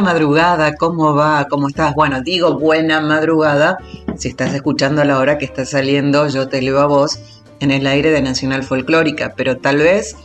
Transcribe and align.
Madrugada, 0.00 0.74
¿cómo 0.74 1.14
va? 1.14 1.46
¿Cómo 1.48 1.68
estás? 1.68 1.94
Bueno, 1.94 2.22
digo 2.22 2.58
buena 2.58 3.00
madrugada 3.00 3.78
si 4.16 4.28
estás 4.28 4.54
escuchando 4.54 5.02
a 5.02 5.04
la 5.04 5.18
hora 5.18 5.38
que 5.38 5.44
está 5.44 5.64
saliendo 5.64 6.28
Yo 6.28 6.48
te 6.48 6.62
leo 6.62 6.80
a 6.80 6.86
vos 6.86 7.18
en 7.60 7.70
el 7.70 7.86
aire 7.86 8.10
de 8.10 8.22
Nacional 8.22 8.62
Folclórica, 8.62 9.34
pero 9.36 9.56
tal 9.56 9.78
vez 9.78 10.16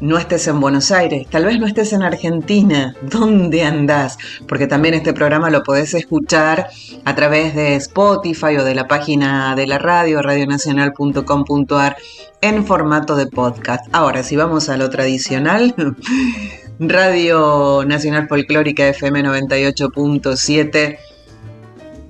no 0.00 0.18
estés 0.18 0.46
en 0.48 0.60
Buenos 0.60 0.90
Aires, 0.90 1.26
tal 1.30 1.46
vez 1.46 1.58
no 1.58 1.66
estés 1.66 1.92
en 1.92 2.02
Argentina, 2.02 2.94
¿dónde 3.02 3.62
andás? 3.62 4.18
Porque 4.46 4.66
también 4.66 4.94
este 4.94 5.14
programa 5.14 5.50
lo 5.50 5.62
podés 5.62 5.94
escuchar 5.94 6.68
a 7.04 7.14
través 7.14 7.54
de 7.54 7.76
Spotify 7.76 8.58
o 8.58 8.64
de 8.64 8.74
la 8.74 8.86
página 8.86 9.54
de 9.54 9.66
la 9.66 9.78
radio, 9.78 10.20
radionacional.com.ar, 10.20 11.96
en 12.42 12.66
formato 12.66 13.16
de 13.16 13.26
podcast. 13.26 13.86
Ahora, 13.92 14.22
si 14.22 14.36
vamos 14.36 14.68
a 14.68 14.76
lo 14.76 14.90
tradicional, 14.90 15.74
Radio 16.78 17.84
Nacional 17.86 18.28
Folclórica 18.28 18.86
FM 18.86 19.22
98.7, 19.22 20.98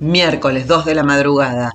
miércoles 0.01 0.67
2 0.67 0.85
de 0.87 0.95
la 0.97 1.05
madrugada. 1.05 1.73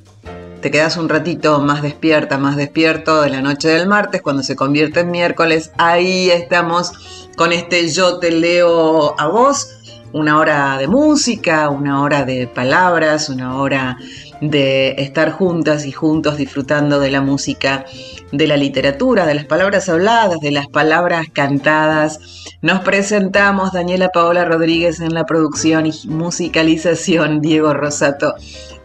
Te 0.61 0.71
quedas 0.71 0.97
un 0.97 1.07
ratito 1.07 1.61
más 1.61 1.81
despierta, 1.81 2.37
más 2.37 2.57
despierto 2.57 3.21
de 3.21 3.29
la 3.29 3.41
noche 3.41 3.69
del 3.69 3.87
martes, 3.87 4.21
cuando 4.21 4.43
se 4.43 4.57
convierte 4.57 4.99
en 4.99 5.11
miércoles. 5.11 5.71
Ahí 5.77 6.29
estamos 6.31 7.29
con 7.37 7.53
este 7.53 7.87
Yo 7.87 8.19
te 8.19 8.29
leo 8.29 9.17
a 9.17 9.27
vos. 9.27 9.77
Una 10.11 10.37
hora 10.37 10.77
de 10.77 10.89
música, 10.89 11.69
una 11.69 12.01
hora 12.01 12.25
de 12.25 12.47
palabras, 12.47 13.29
una 13.29 13.55
hora 13.55 13.97
de 14.41 14.95
estar 14.97 15.31
juntas 15.31 15.85
y 15.85 15.91
juntos 15.91 16.37
disfrutando 16.37 16.99
de 16.99 17.11
la 17.11 17.21
música, 17.21 17.85
de 18.31 18.47
la 18.47 18.57
literatura, 18.57 19.25
de 19.25 19.35
las 19.35 19.45
palabras 19.45 19.87
habladas, 19.87 20.39
de 20.41 20.51
las 20.51 20.67
palabras 20.67 21.27
cantadas. 21.31 22.19
Nos 22.61 22.81
presentamos 22.81 23.71
Daniela 23.71 24.09
Paola 24.09 24.43
Rodríguez 24.43 24.99
en 24.99 25.13
la 25.13 25.25
producción 25.25 25.85
y 25.85 25.93
musicalización, 26.07 27.41
Diego 27.41 27.73
Rosato 27.73 28.33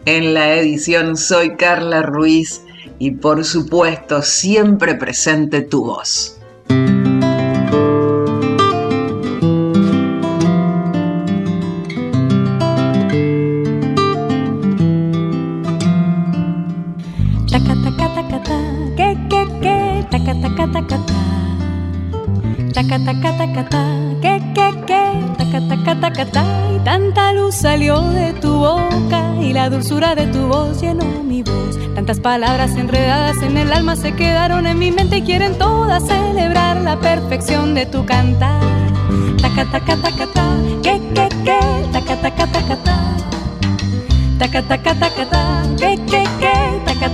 en 0.05 0.33
la 0.33 0.53
edición. 0.55 1.17
Soy 1.17 1.55
Carla 1.55 2.03
Ruiz 2.03 2.61
y 2.99 3.11
por 3.11 3.43
supuesto 3.43 4.21
siempre 4.21 4.95
presente 4.95 5.61
tu 5.61 5.83
voz. 5.85 6.39
La 29.69 29.75
dulzura 29.75 30.15
de 30.15 30.27
tu 30.27 30.47
voz 30.47 30.79
llenó 30.79 31.03
mi 31.23 31.43
voz. 31.43 31.77
Tantas 31.93 32.21
palabras 32.21 32.71
enredadas 32.77 33.35
en 33.43 33.57
el 33.57 33.73
alma 33.73 33.97
se 33.97 34.13
quedaron 34.13 34.65
en 34.65 34.79
mi 34.79 34.91
mente 34.91 35.17
y 35.17 35.23
quieren 35.23 35.57
todas 35.57 36.07
celebrar 36.07 36.77
la 36.77 36.97
perfección 36.97 37.75
de 37.75 37.85
tu 37.85 38.05
cantar. 38.05 38.61
Taca, 39.41 39.65
ta, 39.69 39.81
que, 39.81 41.01
que, 41.13 41.29
que, 41.43 41.59
taca, 41.91 42.15
taca, 42.15 42.47
taca, 42.47 42.77
ta. 42.77 42.97
Ta, 44.39 44.47
que, 45.75 45.96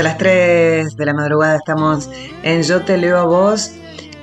Hasta 0.00 0.08
las 0.12 0.18
3 0.18 0.96
de 0.96 1.04
la 1.04 1.12
madrugada 1.12 1.56
estamos 1.56 2.08
en 2.42 2.62
Yo 2.62 2.80
te 2.80 2.96
leo 2.96 3.18
a 3.18 3.24
vos. 3.24 3.72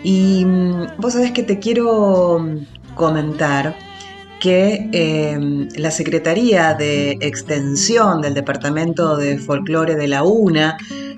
Y 0.02 0.44
mm, 0.44 0.98
vos 0.98 1.14
sabés 1.14 1.34
que 1.34 1.44
te 1.44 1.60
quiero 1.60 2.44
comentar 2.96 3.76
que 4.40 4.90
eh, 4.92 5.38
la 5.76 5.92
Secretaría 5.92 6.74
de 6.74 7.20
Extensión 7.22 8.24
del 8.24 8.34
Departamento 8.34 9.18
de 9.18 9.38
Folclore 9.38 9.96
de 9.96 10.08
la 10.08 10.24
UNA 10.24 10.78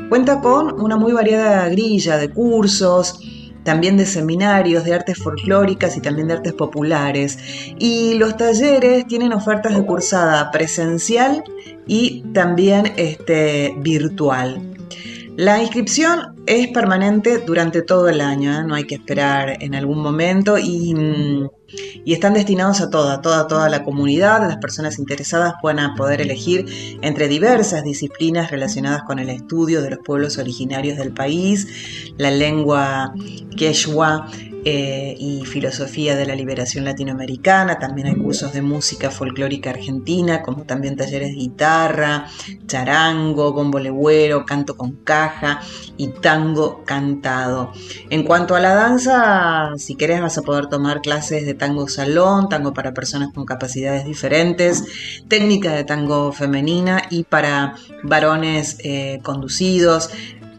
cuenta 0.09 0.41
con 0.41 0.81
una 0.81 0.97
muy 0.97 1.13
variada 1.13 1.69
grilla 1.69 2.17
de 2.17 2.29
cursos, 2.29 3.21
también 3.69 3.97
de 3.97 4.07
seminarios 4.07 4.83
de 4.83 4.95
artes 4.95 5.19
folclóricas 5.19 5.95
y 5.95 6.01
también 6.01 6.27
de 6.27 6.33
artes 6.33 6.53
populares. 6.53 7.37
Y 7.77 8.15
los 8.15 8.35
talleres 8.35 9.05
tienen 9.05 9.31
ofertas 9.31 9.75
de 9.75 9.85
cursada 9.85 10.49
presencial 10.49 11.43
y 11.85 12.23
también 12.33 12.91
este, 12.97 13.75
virtual. 13.77 14.59
La 15.35 15.61
inscripción 15.61 16.35
es 16.47 16.69
permanente 16.69 17.37
durante 17.45 17.83
todo 17.83 18.09
el 18.09 18.21
año, 18.21 18.59
¿eh? 18.59 18.63
no 18.65 18.73
hay 18.73 18.85
que 18.85 18.95
esperar 18.95 19.61
en 19.61 19.75
algún 19.75 20.01
momento 20.01 20.57
y, 20.57 20.95
mm, 20.95 21.49
y, 22.05 22.13
están 22.13 22.33
destinados 22.33 22.81
a 22.81 22.89
toda, 22.89 23.21
toda, 23.21 23.47
toda 23.47 23.69
la 23.69 23.83
comunidad. 23.83 24.41
Las 24.41 24.57
personas 24.57 24.99
interesadas 24.99 25.53
puedan 25.61 25.95
poder 25.95 26.21
elegir 26.21 26.97
entre 27.01 27.27
diversas 27.27 27.83
disciplinas 27.83 28.51
relacionadas 28.51 29.03
con 29.03 29.19
el 29.19 29.29
estudio 29.29 29.81
de 29.81 29.91
los 29.91 29.99
pueblos 29.99 30.37
originarios 30.37 30.97
del 30.97 31.11
país, 31.11 32.13
la 32.17 32.31
lengua 32.31 33.13
quechua, 33.55 34.27
eh, 34.65 35.15
y 35.17 35.45
filosofía 35.45 36.15
de 36.15 36.25
la 36.25 36.35
liberación 36.35 36.85
latinoamericana. 36.85 37.79
También 37.79 38.07
hay 38.07 38.15
cursos 38.15 38.53
de 38.53 38.61
música 38.61 39.09
folclórica 39.09 39.69
argentina, 39.69 40.41
como 40.41 40.63
también 40.63 40.95
talleres 40.95 41.29
de 41.29 41.35
guitarra, 41.35 42.27
charango, 42.67 43.53
bombo 43.53 43.79
legüero, 43.79 44.45
canto 44.45 44.75
con 44.75 44.97
caja 45.03 45.61
y 45.97 46.09
tango 46.09 46.83
cantado. 46.83 47.71
En 48.09 48.23
cuanto 48.23 48.55
a 48.55 48.59
la 48.59 48.75
danza, 48.75 49.71
si 49.77 49.95
querés 49.95 50.21
vas 50.21 50.37
a 50.37 50.41
poder 50.41 50.67
tomar 50.67 51.01
clases 51.01 51.45
de 51.45 51.53
tango 51.53 51.87
salón, 51.87 52.49
tango 52.49 52.73
para 52.73 52.93
personas 52.93 53.29
con 53.33 53.45
capacidades 53.45 54.05
diferentes, 54.05 54.83
técnica 55.27 55.71
de 55.71 55.83
tango 55.83 56.31
femenina 56.31 57.03
y 57.09 57.23
para 57.23 57.75
varones 58.03 58.77
eh, 58.83 59.19
conducidos, 59.23 60.09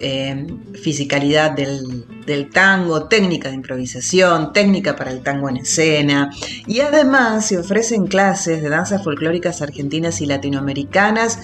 eh, 0.00 0.46
fisicalidad 0.82 1.52
del, 1.52 2.04
del, 2.26 2.48
tango, 2.50 3.06
técnica 3.06 3.50
de 3.50 3.56
improvisación, 3.56 4.52
técnica 4.52 4.96
para 4.96 5.10
el 5.10 5.22
tango 5.22 5.48
en 5.48 5.58
escena. 5.58 6.30
Y 6.66 6.80
además 6.80 7.46
se 7.46 7.58
ofrecen 7.58 8.06
clases 8.06 8.62
de 8.62 8.68
danzas 8.70 9.04
folclóricas 9.04 9.62
argentinas 9.62 10.20
y 10.20 10.26
latinoamericanas. 10.26 11.38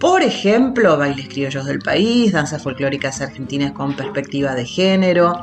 Por 0.00 0.22
ejemplo, 0.22 0.96
bailes 0.96 1.28
criollos 1.28 1.66
del 1.66 1.80
país, 1.80 2.32
danzas 2.32 2.62
folclóricas 2.62 3.20
argentinas 3.20 3.72
con 3.72 3.94
perspectiva 3.94 4.54
de 4.54 4.64
género, 4.64 5.34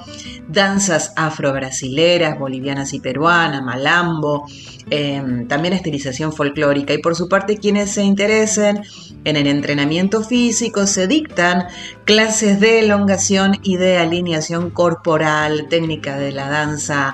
danzas 0.48 1.14
afro-brasileras, 1.16 2.40
bolivianas 2.40 2.92
y 2.94 3.00
peruanas, 3.00 3.62
malambo, 3.62 4.48
eh, 4.90 5.46
también 5.48 5.76
estilización 5.76 6.34
folclórica. 6.34 6.92
Y 6.96 6.98
por 6.98 7.16
su 7.16 7.30
parte, 7.30 7.58
quienes 7.58 7.92
se 7.92 8.02
interesen 8.02 8.82
en 9.26 9.36
el 9.36 9.46
entrenamiento 9.46 10.24
físico 10.24 10.88
se 10.88 11.06
dictan 11.06 11.68
clases 12.06 12.60
de 12.60 12.80
elongación 12.80 13.60
y 13.62 13.78
de 13.78 13.98
alineación 14.00 14.72
corporal, 14.72 15.68
técnica 15.70 16.18
de 16.18 16.32
la 16.32 16.50
danza 16.50 17.14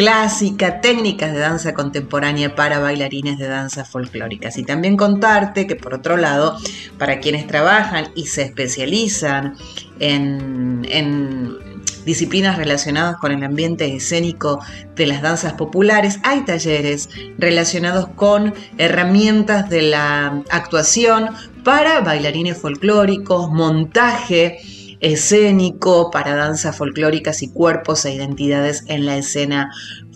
clásica, 0.00 0.80
técnicas 0.80 1.34
de 1.34 1.40
danza 1.40 1.74
contemporánea 1.74 2.54
para 2.54 2.78
bailarines 2.78 3.38
de 3.38 3.48
danza 3.48 3.84
folclóricas. 3.84 4.56
Y 4.56 4.62
también 4.62 4.96
contarte 4.96 5.66
que 5.66 5.76
por 5.76 5.92
otro 5.92 6.16
lado, 6.16 6.56
para 6.96 7.20
quienes 7.20 7.46
trabajan 7.46 8.08
y 8.14 8.26
se 8.28 8.44
especializan 8.44 9.56
en, 9.98 11.58
disciplinas 12.06 12.56
relacionadas 12.56 13.18
con 13.18 13.30
el 13.30 13.44
ambiente 13.44 13.94
escénico 13.94 14.58
de 14.96 15.06
las 15.06 15.20
danzas 15.20 15.52
populares. 15.52 16.18
Hay 16.22 16.46
talleres 16.46 17.10
relacionados 17.36 18.08
con 18.16 18.54
herramientas 18.78 19.68
de 19.68 19.82
la 19.82 20.42
actuación 20.48 21.28
para 21.62 22.00
bailarines 22.00 22.56
folclóricos, 22.56 23.50
montaje 23.50 24.60
escénico 25.00 26.10
para 26.10 26.36
danzas 26.36 26.76
folclóricas 26.76 27.42
y 27.42 27.48
cuerpos 27.48 28.04
e 28.04 28.14
identidades 28.14 28.84
en 28.86 29.06
la 29.06 29.16
escena 29.16 29.70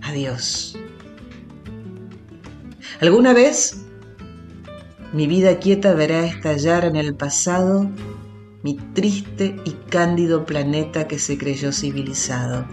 Adiós. 0.01 0.77
¿Alguna 3.01 3.33
vez 3.33 3.85
mi 5.13 5.27
vida 5.27 5.59
quieta 5.59 5.93
verá 5.93 6.25
estallar 6.25 6.85
en 6.85 6.95
el 6.95 7.15
pasado 7.15 7.89
mi 8.63 8.75
triste 8.93 9.55
y 9.65 9.71
cándido 9.89 10.45
planeta 10.45 11.07
que 11.07 11.19
se 11.19 11.37
creyó 11.37 11.71
civilizado? 11.71 12.65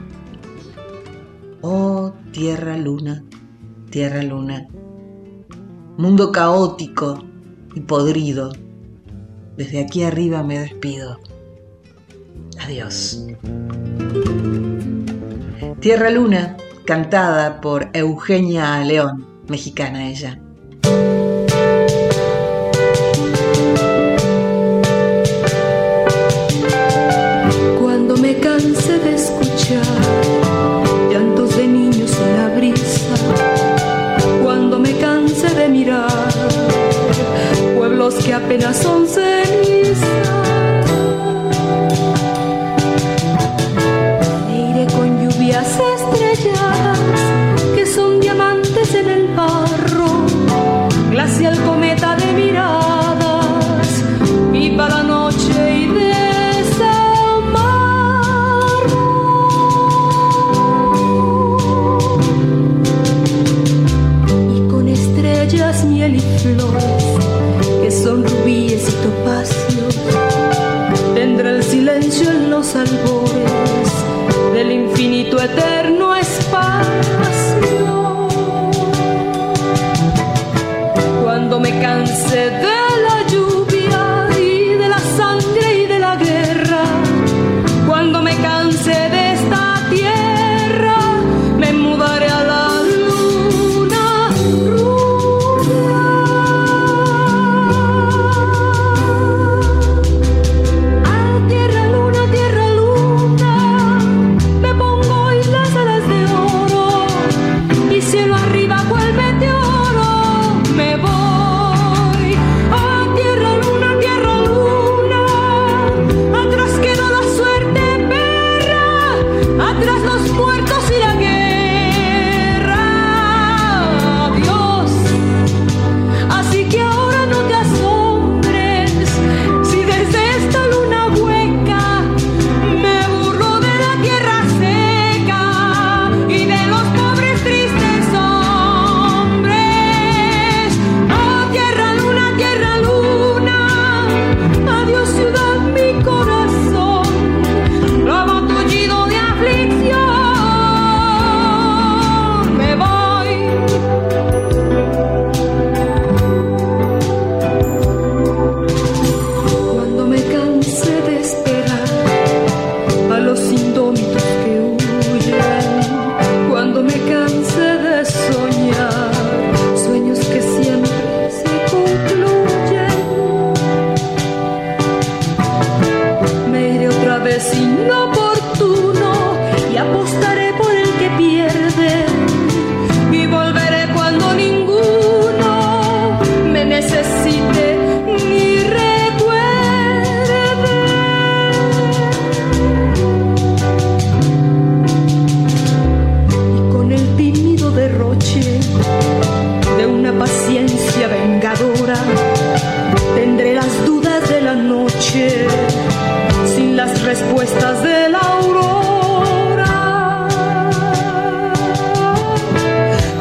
Oh 1.64 2.12
tierra 2.32 2.76
luna, 2.76 3.22
tierra 3.88 4.20
luna, 4.24 4.66
mundo 5.96 6.32
caótico 6.32 7.22
y 7.76 7.80
podrido, 7.80 8.52
desde 9.56 9.80
aquí 9.80 10.02
arriba 10.02 10.42
me 10.42 10.58
despido. 10.58 11.20
Adiós. 12.64 13.24
Tierra 15.78 16.10
Luna, 16.10 16.56
cantada 16.84 17.60
por 17.60 17.90
Eugenia 17.92 18.82
León, 18.84 19.24
mexicana 19.48 20.08
ella. 20.08 20.40
Cuando 27.80 28.16
me 28.16 28.36
canse 28.38 28.98
de 28.98 29.14
escuchar 29.14 30.41
pueblos 38.62 38.86
que 38.86 39.01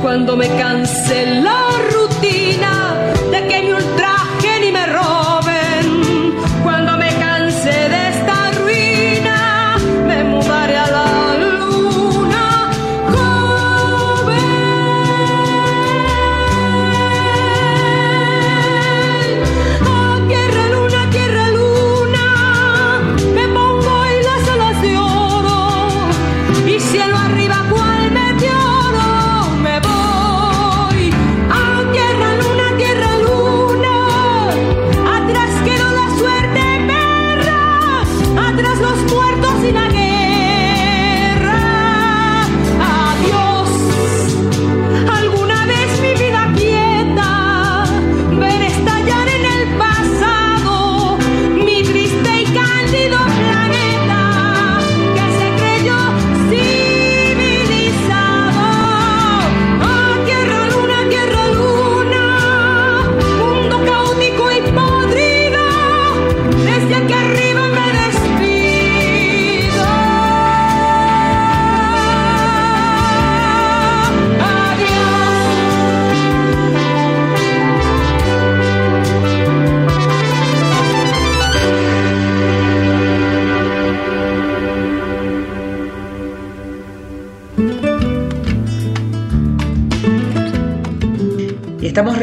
cuando 0.01 0.36
me 0.36 0.48
cancelaron 0.48 2.00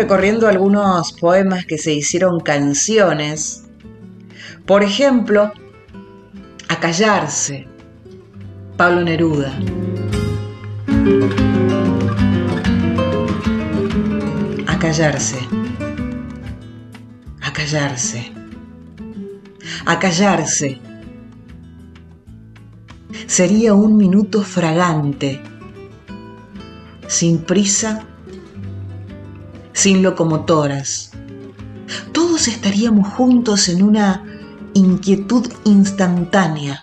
recorriendo 0.09 0.49
algunos 0.49 1.13
poemas 1.13 1.67
que 1.67 1.77
se 1.77 1.93
hicieron 1.93 2.41
canciones. 2.41 3.65
Por 4.65 4.83
ejemplo, 4.83 5.53
A 6.71 6.81
callarse, 6.81 7.69
Pablo 8.79 9.03
Neruda. 9.03 9.53
A 14.67 14.79
callarse. 14.79 15.41
A 17.43 17.53
callarse. 17.53 18.33
A 19.85 19.99
callarse. 19.99 20.81
Sería 23.27 23.75
un 23.75 23.99
minuto 23.99 24.41
fragante, 24.41 25.43
sin 27.09 27.41
prisa 27.45 28.08
sin 29.79 30.03
locomotoras. 30.03 31.13
Todos 32.11 32.49
estaríamos 32.49 33.07
juntos 33.13 33.69
en 33.69 33.85
una 33.85 34.25
inquietud 34.75 35.47
instantánea, 35.63 36.83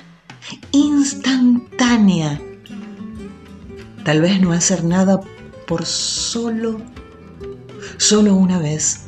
instantánea. 0.72 2.40
Tal 4.06 4.22
vez 4.22 4.40
no 4.40 4.54
hacer 4.54 4.86
nada 4.86 5.20
por 5.68 5.86
solo, 5.86 6.80
solo 7.98 8.34
una 8.34 8.60
vez. 8.60 9.08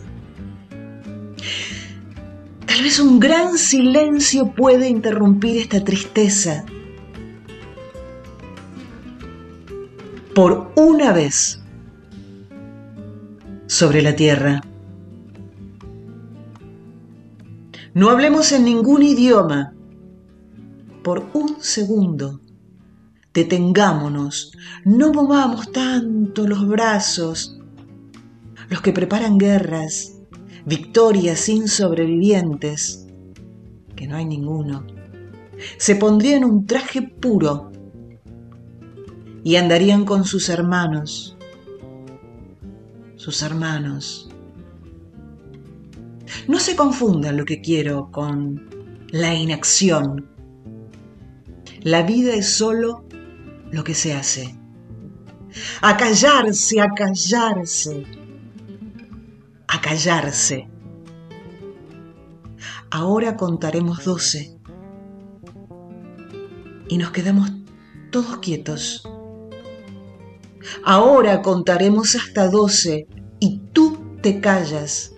Tal 2.66 2.84
vez 2.84 3.00
un 3.00 3.22
gran 3.22 3.58
silencio 3.58 4.52
puede 4.52 4.90
interrumpir 4.90 5.62
esta 5.62 5.82
tristeza. 5.82 6.66
Por 10.36 10.74
una 10.76 11.14
vez 11.14 11.62
sobre 13.68 14.02
la 14.02 14.16
tierra. 14.16 14.62
No 17.94 18.10
hablemos 18.10 18.52
en 18.54 18.64
ningún 18.64 19.04
idioma. 19.04 19.74
Por 21.04 21.30
un 21.34 21.58
segundo, 21.60 22.40
detengámonos, 23.34 24.54
no 24.86 25.12
movamos 25.12 25.72
tanto 25.72 26.48
los 26.48 26.68
brazos. 26.68 27.60
Los 28.70 28.82
que 28.82 28.94
preparan 28.94 29.38
guerras, 29.38 30.18
victorias 30.66 31.40
sin 31.40 31.68
sobrevivientes, 31.68 33.08
que 33.96 34.08
no 34.08 34.16
hay 34.16 34.26
ninguno, 34.26 34.86
se 35.78 35.96
pondrían 35.96 36.44
un 36.44 36.66
traje 36.66 37.02
puro 37.02 37.72
y 39.44 39.56
andarían 39.56 40.06
con 40.06 40.26
sus 40.26 40.50
hermanos 40.50 41.37
sus 43.28 43.42
hermanos. 43.42 44.30
No 46.48 46.62
se 46.62 46.78
confundan 46.78 47.36
lo 47.36 47.44
que 47.44 47.60
quiero 47.60 48.10
con 48.10 48.70
la 49.10 49.34
inacción. 49.34 50.30
La 51.82 52.04
vida 52.04 52.34
es 52.36 52.50
solo 52.50 53.04
lo 53.70 53.84
que 53.84 53.96
se 53.96 54.14
hace. 54.14 54.58
A 55.82 55.98
callarse, 55.98 56.80
a 56.80 56.88
callarse, 56.88 58.06
a 59.68 59.82
callarse. 59.82 60.70
Ahora 62.92 63.36
contaremos 63.36 64.06
doce 64.06 64.58
y 66.88 66.98
nos 66.98 67.12
quedamos 67.12 67.52
todos 68.10 68.38
quietos. 68.38 69.04
Ahora 70.84 71.42
contaremos 71.42 72.16
hasta 72.16 72.50
doce 72.50 73.08
y 73.40 73.60
tú 73.74 73.98
te 74.22 74.40
callas. 74.40 75.14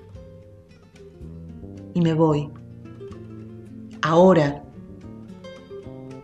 Y 1.94 2.02
me 2.02 2.14
voy. 2.14 2.50
Ahora 4.02 4.64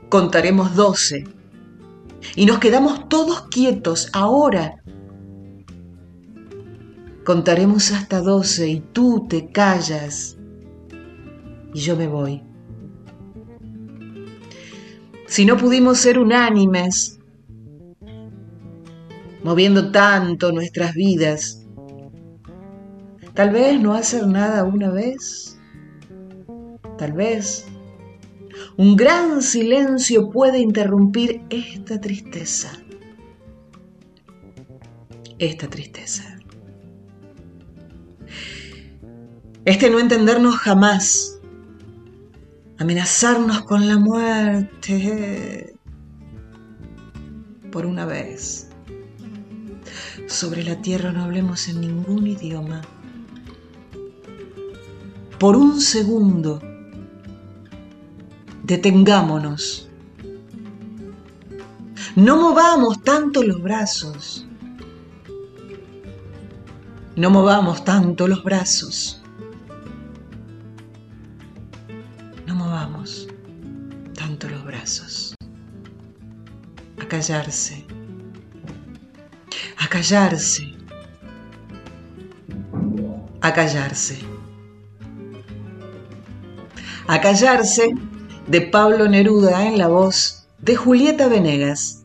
contaremos 0.10 0.75
doce 0.75 1.25
y 2.36 2.46
nos 2.46 2.60
quedamos 2.60 3.10
todos 3.10 3.41
quietos. 3.50 4.10
Ahora 4.13 4.82
contaremos 7.25 7.91
hasta 7.91 8.22
doce 8.22 8.70
y 8.70 8.79
tú 8.79 9.25
te 9.27 9.51
callas 9.51 10.38
y 11.74 11.79
yo 11.79 11.98
me 11.98 12.08
voy. 12.08 12.41
Si 15.27 15.46
no 15.46 15.58
pudimos 15.58 15.98
ser 15.98 16.20
unánimes, 16.20 17.20
moviendo 19.46 19.92
tanto 19.92 20.52
nuestras 20.52 20.94
vidas, 20.94 21.66
Tal 23.36 23.50
vez 23.50 23.82
no 23.82 23.94
hacer 23.94 24.25
nada 24.25 24.64
una 24.64 24.90
vez. 24.90 25.60
Tal 26.98 27.12
vez 27.12 27.68
un 28.78 28.96
gran 28.96 29.42
silencio 29.42 30.30
puede 30.30 30.60
interrumpir 30.60 31.42
esta 31.50 32.00
tristeza. 32.00 32.72
Esta 35.38 35.68
tristeza. 35.68 36.38
Este 39.66 39.90
no 39.90 40.00
entendernos 40.00 40.56
jamás. 40.56 41.42
Amenazarnos 42.78 43.64
con 43.64 43.86
la 43.86 43.98
muerte. 43.98 45.75
Por 47.70 47.86
una 47.86 48.06
vez. 48.06 48.65
Sobre 50.27 50.63
la 50.63 50.82
tierra 50.82 51.12
no 51.12 51.24
hablemos 51.24 51.67
en 51.67 51.82
ningún 51.82 52.27
idioma 52.27 52.82
por 55.39 55.58
un 55.58 55.82
segundo, 55.82 56.62
detengámonos. 58.63 59.89
No 62.15 62.38
movamos 62.38 63.03
tanto 63.03 63.44
los 63.44 63.62
brazos. 63.62 64.48
No 67.17 67.29
movamos 67.29 67.84
tanto 67.84 68.27
los 68.27 68.44
brazos. 68.44 69.22
No 72.48 72.55
movamos 72.55 73.27
tanto 74.15 74.48
los 74.50 74.63
brazos. 74.63 75.36
A 77.01 77.08
callarse. 77.08 77.85
A 79.78 79.88
callarse. 79.88 80.74
A 83.42 83.54
callarse. 83.54 84.20
A 87.08 87.22
callarse 87.22 87.94
de 88.48 88.62
Pablo 88.62 89.08
Neruda 89.08 89.66
en 89.68 89.78
la 89.78 89.88
voz 89.88 90.48
de 90.60 90.76
Julieta 90.76 91.28
Venegas. 91.28 92.04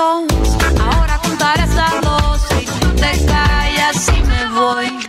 Ahora 0.00 1.18
contaré 1.20 1.66
las 1.74 2.00
dos. 2.02 2.40
Si 2.48 2.66
tú 2.66 2.88
te 2.94 3.26
callas 3.26 4.08
y 4.16 4.22
me 4.22 4.48
voy. 4.50 5.08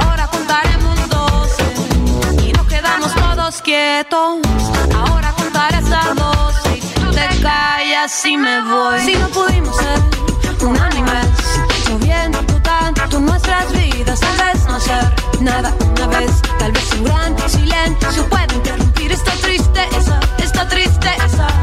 Ahora 0.00 0.26
contaremos 0.26 1.08
dos. 1.08 1.48
Eh, 1.60 2.48
y 2.48 2.52
nos 2.52 2.66
quedamos 2.66 3.14
todos 3.14 3.62
quietos. 3.62 4.40
Ahora 4.92 5.32
contaré 5.36 5.80
las 5.82 6.16
dos. 6.16 6.54
Si 6.64 6.80
tú 6.80 7.12
te 7.12 7.28
callas 7.42 8.26
y 8.26 8.36
me 8.36 8.60
voy. 8.62 9.00
Si 9.02 9.14
no 9.14 9.28
pudimos 9.28 9.76
ser 9.76 10.66
unánimes. 10.66 11.28
Bien, 12.00 12.32
tú 12.32 12.58
tanto 12.58 13.20
nuestras 13.20 13.70
vidas, 13.72 14.18
tal 14.18 14.36
vez 14.36 14.64
no 14.66 14.74
hacer 14.76 15.14
nada 15.40 15.72
una 15.94 16.06
vez, 16.06 16.42
tal 16.58 16.72
vez 16.72 16.92
un 16.94 17.04
gran 17.04 17.50
silencio 17.50 18.26
puede 18.30 18.54
interrumpir 18.54 19.12
esta 19.12 19.32
tristeza, 19.32 20.18
esta 20.38 20.66
tristeza. 20.66 21.61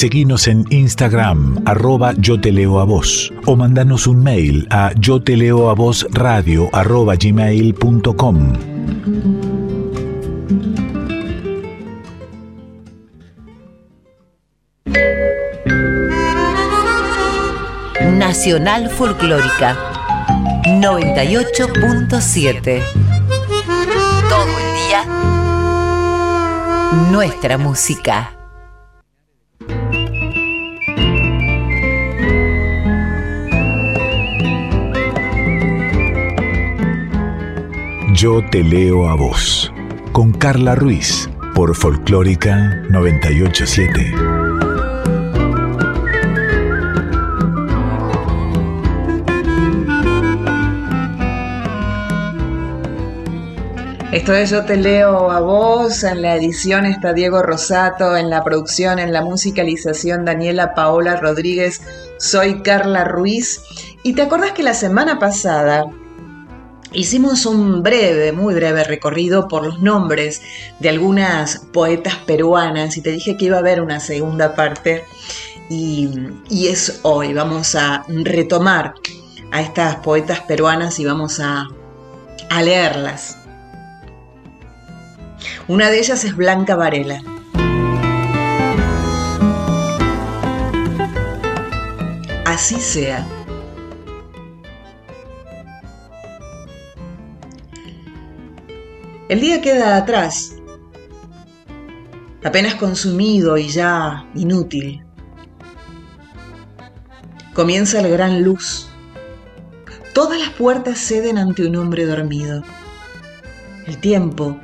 Seguinos 0.00 0.48
en 0.48 0.64
Instagram, 0.70 1.62
arroba 1.66 2.14
yo 2.16 2.40
te 2.40 2.52
leo 2.52 2.80
a 2.80 2.84
vos, 2.84 3.30
o 3.44 3.54
mandanos 3.54 4.06
un 4.06 4.22
mail 4.22 4.66
a 4.70 4.94
yo 4.98 5.22
te 5.22 5.36
leo 5.36 5.68
a 5.68 5.74
vos 5.74 6.06
radio 6.10 6.70
arroba 6.72 7.16
gmail.com. 7.16 8.54
Nacional 18.16 18.88
Folclórica 18.88 19.76
98.7 20.64 22.82
Todo 24.30 24.58
el 24.58 24.74
día 24.88 25.04
Nuestra 27.10 27.58
música 27.58 28.39
Yo 38.20 38.42
te 38.50 38.62
leo 38.62 39.08
a 39.08 39.14
vos, 39.14 39.72
con 40.12 40.32
Carla 40.32 40.74
Ruiz, 40.74 41.30
por 41.54 41.74
Folclórica 41.74 42.82
987. 42.90 44.12
Esto 54.12 54.34
es 54.34 54.50
Yo 54.50 54.66
te 54.66 54.76
leo 54.76 55.30
a 55.30 55.40
vos, 55.40 56.04
en 56.04 56.20
la 56.20 56.36
edición 56.36 56.84
está 56.84 57.14
Diego 57.14 57.40
Rosato, 57.40 58.18
en 58.18 58.28
la 58.28 58.44
producción, 58.44 58.98
en 58.98 59.14
la 59.14 59.22
musicalización 59.22 60.26
Daniela 60.26 60.74
Paola 60.74 61.16
Rodríguez, 61.16 61.80
soy 62.18 62.60
Carla 62.60 63.04
Ruiz. 63.04 63.62
Y 64.02 64.12
te 64.12 64.20
acordás 64.20 64.52
que 64.52 64.62
la 64.62 64.74
semana 64.74 65.18
pasada 65.18 65.86
Hicimos 66.92 67.46
un 67.46 67.84
breve, 67.84 68.32
muy 68.32 68.52
breve 68.52 68.82
recorrido 68.82 69.46
por 69.46 69.64
los 69.64 69.80
nombres 69.80 70.42
de 70.80 70.88
algunas 70.88 71.58
poetas 71.72 72.16
peruanas 72.26 72.96
y 72.96 73.00
te 73.00 73.12
dije 73.12 73.36
que 73.36 73.44
iba 73.44 73.56
a 73.56 73.60
haber 73.60 73.80
una 73.80 74.00
segunda 74.00 74.56
parte 74.56 75.04
y, 75.68 76.10
es 76.50 76.98
hoy. 77.02 77.32
Vamos 77.32 77.76
a 77.76 78.04
retomar 78.08 78.94
a 79.52 79.62
estas 79.62 79.96
poetas 79.96 80.40
peruanas 80.40 80.98
y 80.98 81.04
vamos 81.04 81.38
a, 81.38 81.68
a 82.48 82.62
leerlas. 82.62 83.38
Una 85.68 85.90
de 85.90 86.00
ellas 86.00 86.24
es 86.24 86.34
Blanca 86.34 86.74
Varela. 86.74 87.22
Así 92.44 92.80
sea. 92.80 93.24
El 99.30 99.40
día 99.40 99.60
queda 99.60 99.96
atrás, 99.96 100.56
apenas 102.42 102.74
consumido 102.74 103.56
y 103.58 103.68
ya 103.68 104.26
inútil. 104.34 105.04
Comienza 107.54 108.02
la 108.02 108.08
gran 108.08 108.42
luz. 108.42 108.88
Todas 110.14 110.36
las 110.40 110.48
puertas 110.50 110.98
ceden 110.98 111.38
ante 111.38 111.64
un 111.64 111.76
hombre 111.76 112.06
dormido. 112.06 112.64
El 113.86 113.98
tiempo, 113.98 114.58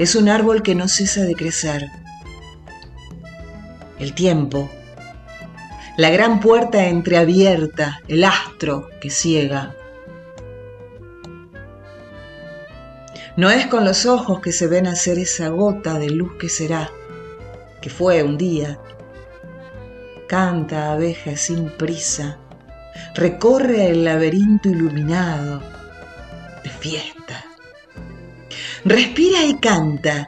es 0.00 0.16
un 0.16 0.28
árbol 0.28 0.64
que 0.64 0.74
no 0.74 0.88
cesa 0.88 1.22
de 1.22 1.36
crecer. 1.36 1.86
El 4.00 4.14
tiempo, 4.14 4.68
la 5.96 6.10
gran 6.10 6.40
puerta 6.40 6.88
entreabierta, 6.88 8.00
el 8.08 8.24
astro 8.24 8.88
que 9.00 9.10
ciega. 9.10 9.76
No 13.38 13.50
es 13.50 13.68
con 13.68 13.84
los 13.84 14.04
ojos 14.04 14.40
que 14.40 14.50
se 14.50 14.66
ven 14.66 14.88
hacer 14.88 15.16
esa 15.16 15.46
gota 15.50 15.96
de 16.00 16.10
luz 16.10 16.32
que 16.40 16.48
será, 16.48 16.90
que 17.80 17.88
fue 17.88 18.24
un 18.24 18.36
día. 18.36 18.80
Canta 20.26 20.90
abeja 20.90 21.36
sin 21.36 21.70
prisa, 21.70 22.40
recorre 23.14 23.90
el 23.90 24.04
laberinto 24.04 24.68
iluminado 24.70 25.62
de 26.64 26.68
fiesta. 26.68 27.44
Respira 28.84 29.44
y 29.44 29.54
canta. 29.58 30.26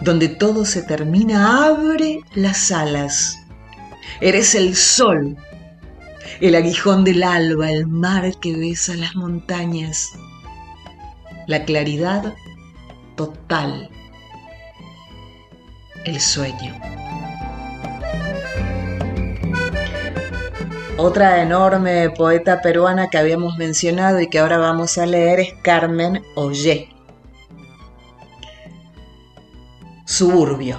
Donde 0.00 0.28
todo 0.28 0.64
se 0.64 0.82
termina, 0.82 1.66
abre 1.66 2.20
las 2.36 2.70
alas. 2.70 3.36
Eres 4.20 4.54
el 4.54 4.76
sol, 4.76 5.36
el 6.40 6.54
aguijón 6.54 7.02
del 7.02 7.24
alba, 7.24 7.68
el 7.68 7.88
mar 7.88 8.30
que 8.40 8.56
besa 8.56 8.94
las 8.94 9.16
montañas, 9.16 10.12
la 11.48 11.64
claridad 11.64 12.34
total, 13.16 13.88
el 16.04 16.20
sueño. 16.20 16.78
Otra 20.98 21.42
enorme 21.42 22.10
poeta 22.10 22.60
peruana 22.60 23.08
que 23.08 23.16
habíamos 23.16 23.56
mencionado 23.56 24.20
y 24.20 24.28
que 24.28 24.38
ahora 24.38 24.58
vamos 24.58 24.98
a 24.98 25.06
leer 25.06 25.40
es 25.40 25.54
Carmen 25.62 26.22
Ollé. 26.34 26.90
Suburbio. 30.04 30.76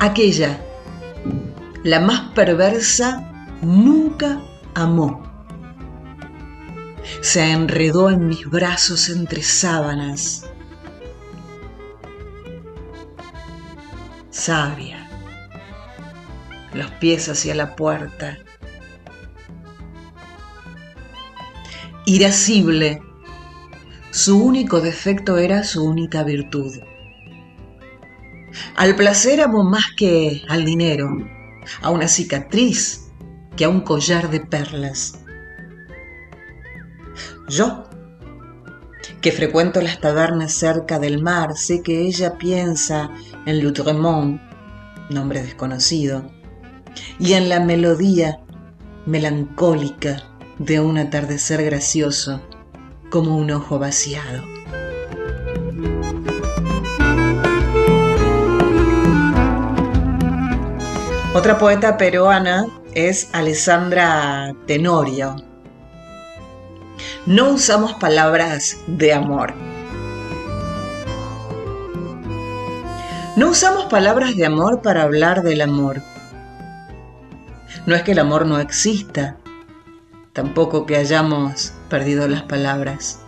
Aquella, 0.00 0.58
la 1.82 2.00
más 2.00 2.20
perversa, 2.34 3.35
nunca 3.62 4.40
amó. 4.74 5.22
Se 7.20 7.50
enredó 7.50 8.10
en 8.10 8.28
mis 8.28 8.48
brazos 8.48 9.08
entre 9.08 9.42
sábanas 9.42 10.46
sabia, 14.46 15.08
los 16.72 16.88
pies 17.00 17.28
hacia 17.28 17.52
la 17.56 17.74
puerta. 17.74 18.38
Irascible, 22.04 23.02
su 24.12 24.40
único 24.40 24.80
defecto 24.80 25.38
era 25.38 25.64
su 25.64 25.84
única 25.84 26.22
virtud. 26.22 26.76
Al 28.76 28.94
placer 28.94 29.40
amó 29.40 29.64
más 29.64 29.86
que 29.96 30.42
al 30.48 30.64
dinero, 30.64 31.10
a 31.82 31.90
una 31.90 32.06
cicatriz 32.06 33.05
que 33.56 33.64
a 33.64 33.68
un 33.68 33.80
collar 33.80 34.30
de 34.30 34.40
perlas. 34.40 35.18
Yo, 37.48 37.84
que 39.20 39.32
frecuento 39.32 39.80
las 39.80 40.00
tabernas 40.00 40.52
cerca 40.52 40.98
del 40.98 41.22
mar, 41.22 41.56
sé 41.56 41.82
que 41.82 42.02
ella 42.02 42.36
piensa 42.38 43.10
en 43.46 43.62
Lutremont, 43.62 44.40
nombre 45.10 45.42
desconocido, 45.42 46.30
y 47.18 47.32
en 47.32 47.48
la 47.48 47.60
melodía 47.60 48.40
melancólica 49.06 50.22
de 50.58 50.80
un 50.80 50.98
atardecer 50.98 51.64
gracioso 51.64 52.42
como 53.10 53.36
un 53.36 53.50
ojo 53.50 53.78
vaciado. 53.78 54.42
Otra 61.34 61.58
poeta 61.58 61.96
peruana 61.96 62.66
es 62.96 63.28
Alessandra 63.32 64.52
Tenorio. 64.66 65.36
No 67.26 67.50
usamos 67.50 67.94
palabras 67.94 68.78
de 68.88 69.12
amor 69.12 69.54
No 73.36 73.50
usamos 73.50 73.84
palabras 73.84 74.34
de 74.34 74.46
amor 74.46 74.80
para 74.80 75.02
hablar 75.02 75.42
del 75.42 75.60
amor. 75.60 76.00
No 77.84 77.94
es 77.94 78.02
que 78.02 78.12
el 78.12 78.18
amor 78.18 78.46
no 78.46 78.58
exista, 78.58 79.36
tampoco 80.32 80.86
que 80.86 80.96
hayamos 80.96 81.74
perdido 81.90 82.26
las 82.28 82.44
palabras. 82.44 83.20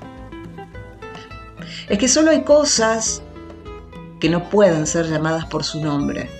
Es 1.91 1.99
que 1.99 2.09
solo 2.09 2.31
hay 2.31 2.43
cosas 2.43 3.23
que 4.19 4.31
no 4.31 4.49
pueden 4.49 4.87
ser 4.87 5.11
llamadas 5.11 5.45
por 5.45 5.63
su 5.63 5.85
nombre. 5.85 6.38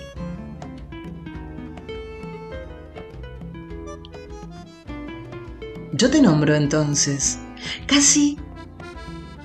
Yo 5.99 6.09
te 6.09 6.21
nombro 6.21 6.55
entonces, 6.55 7.39
casi 7.85 8.39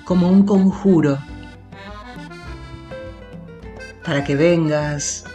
como 0.05 0.29
un 0.29 0.45
conjuro 0.45 1.19
para 4.05 4.23
que 4.23 4.37
vengas 4.37 5.25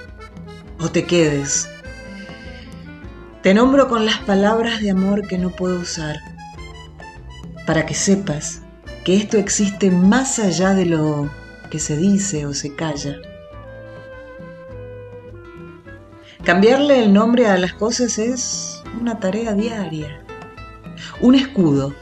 o 0.79 0.89
te 0.89 1.05
quedes. 1.05 1.69
Te 3.43 3.53
nombro 3.53 3.87
con 3.87 4.07
las 4.07 4.17
palabras 4.21 4.81
de 4.81 4.93
amor 4.93 5.29
que 5.29 5.37
no 5.37 5.51
puedo 5.51 5.81
usar, 5.81 6.17
para 7.67 7.85
que 7.85 7.95
sepas 7.95 8.63
que 9.05 9.19
esto 9.19 9.37
existe 9.37 9.91
más 9.91 10.39
allá 10.39 10.73
de 10.73 10.87
lo 10.87 11.29
que 11.71 11.81
se 11.81 11.99
dice 11.99 12.47
o 12.47 12.55
se 12.55 12.75
calla. 12.75 13.17
Cambiarle 16.45 17.05
el 17.05 17.13
nombre 17.13 17.47
a 17.47 17.59
las 17.59 17.75
cosas 17.75 18.19
es 18.19 18.83
una 18.99 19.21
tarea 19.21 19.53
diaria, 19.53 20.25
un 21.21 21.35
escudo. 21.35 21.95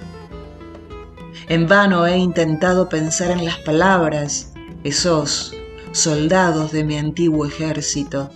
En 1.49 1.67
vano 1.67 2.07
he 2.07 2.17
intentado 2.17 2.89
pensar 2.89 3.31
en 3.31 3.45
las 3.45 3.59
palabras, 3.59 4.53
esos 4.85 5.55
soldados 5.93 6.73
de 6.73 6.85
mi 6.85 6.97
antiguo 6.97 7.47
ejército. 7.47 8.31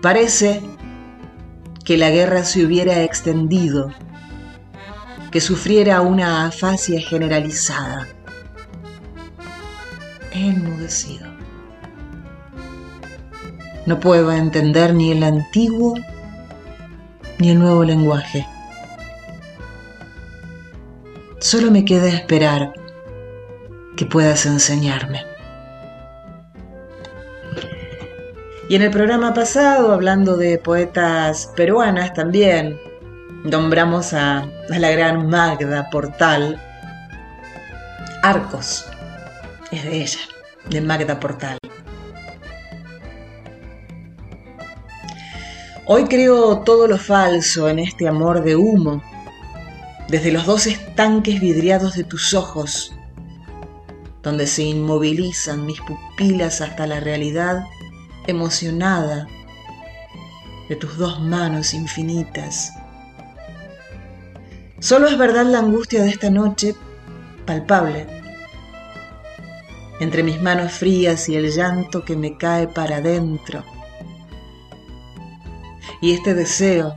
Parece 0.00 0.62
que 1.84 1.96
la 1.96 2.10
guerra 2.10 2.44
se 2.44 2.64
hubiera 2.64 3.02
extendido, 3.02 3.92
que 5.30 5.40
sufriera 5.40 6.00
una 6.00 6.46
afasia 6.46 7.00
generalizada. 7.00 8.06
He 10.32 10.48
enmudecido. 10.48 11.26
No 13.84 13.98
puedo 13.98 14.30
entender 14.32 14.94
ni 14.94 15.10
el 15.10 15.24
antiguo 15.24 15.94
ni 17.38 17.50
el 17.50 17.58
nuevo 17.58 17.82
lenguaje. 17.82 18.46
Solo 21.52 21.70
me 21.70 21.84
queda 21.84 22.08
esperar 22.08 22.72
que 23.94 24.06
puedas 24.06 24.46
enseñarme. 24.46 25.22
Y 28.70 28.76
en 28.76 28.80
el 28.80 28.90
programa 28.90 29.34
pasado, 29.34 29.92
hablando 29.92 30.38
de 30.38 30.56
poetas 30.56 31.52
peruanas 31.54 32.14
también, 32.14 32.80
nombramos 33.44 34.14
a, 34.14 34.48
la 34.70 34.90
gran 34.92 35.28
Magda 35.28 35.90
Portal. 35.90 36.58
Arcos 38.22 38.86
es 39.70 39.84
de 39.84 40.00
ella, 40.00 40.20
de 40.70 40.80
Magda 40.80 41.20
Portal. 41.20 41.58
Hoy 45.84 46.04
creo 46.04 46.60
todo 46.60 46.88
lo 46.88 46.96
falso 46.96 47.68
en 47.68 47.78
este 47.78 48.08
amor 48.08 48.42
de 48.42 48.56
humo, 48.56 49.02
desde 50.12 50.30
los 50.30 50.44
dos 50.44 50.66
estanques 50.66 51.40
vidriados 51.40 51.94
de 51.94 52.04
tus 52.04 52.34
ojos, 52.34 52.94
donde 54.22 54.46
se 54.46 54.62
inmovilizan 54.62 55.64
mis 55.64 55.80
pupilas 55.80 56.60
hasta 56.60 56.86
la 56.86 57.00
realidad 57.00 57.64
emocionada 58.26 59.26
de 60.68 60.76
tus 60.76 60.98
dos 60.98 61.18
manos 61.18 61.72
infinitas. 61.72 62.74
Solo 64.80 65.06
es 65.08 65.16
verdad 65.16 65.46
la 65.46 65.60
angustia 65.60 66.02
de 66.02 66.10
esta 66.10 66.28
noche 66.28 66.74
palpable, 67.46 68.06
entre 69.98 70.22
mis 70.22 70.42
manos 70.42 70.72
frías 70.72 71.26
y 71.30 71.36
el 71.36 71.50
llanto 71.50 72.04
que 72.04 72.16
me 72.16 72.36
cae 72.36 72.68
para 72.68 72.96
adentro, 72.96 73.64
y 76.02 76.12
este 76.12 76.34
deseo 76.34 76.96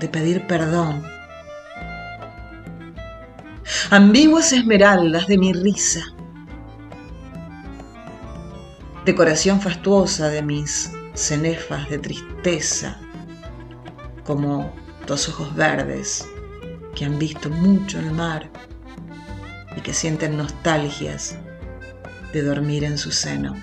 de 0.00 0.08
pedir 0.08 0.44
perdón 0.48 1.11
ambiguas 3.90 4.52
esmeraldas 4.52 5.26
de 5.26 5.38
mi 5.38 5.52
risa, 5.52 6.04
decoración 9.04 9.60
fastuosa 9.60 10.28
de 10.28 10.42
mis 10.42 10.90
cenefas 11.14 11.88
de 11.90 11.98
tristeza, 11.98 12.98
como 14.24 14.72
dos 15.06 15.28
ojos 15.28 15.54
verdes 15.54 16.26
que 16.94 17.04
han 17.04 17.18
visto 17.18 17.50
mucho 17.50 17.98
el 17.98 18.12
mar 18.12 18.50
y 19.76 19.80
que 19.80 19.92
sienten 19.92 20.36
nostalgias 20.36 21.36
de 22.32 22.42
dormir 22.42 22.84
en 22.84 22.98
su 22.98 23.10
seno. 23.10 23.54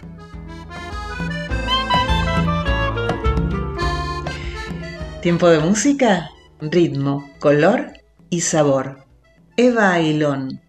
Tiempo 5.21 5.49
de 5.49 5.59
música, 5.59 6.29
ritmo, 6.61 7.29
color 7.39 7.91
y 8.29 8.41
sabor. 8.41 9.08
Eva 9.61 9.91
Ailón. 9.91 10.61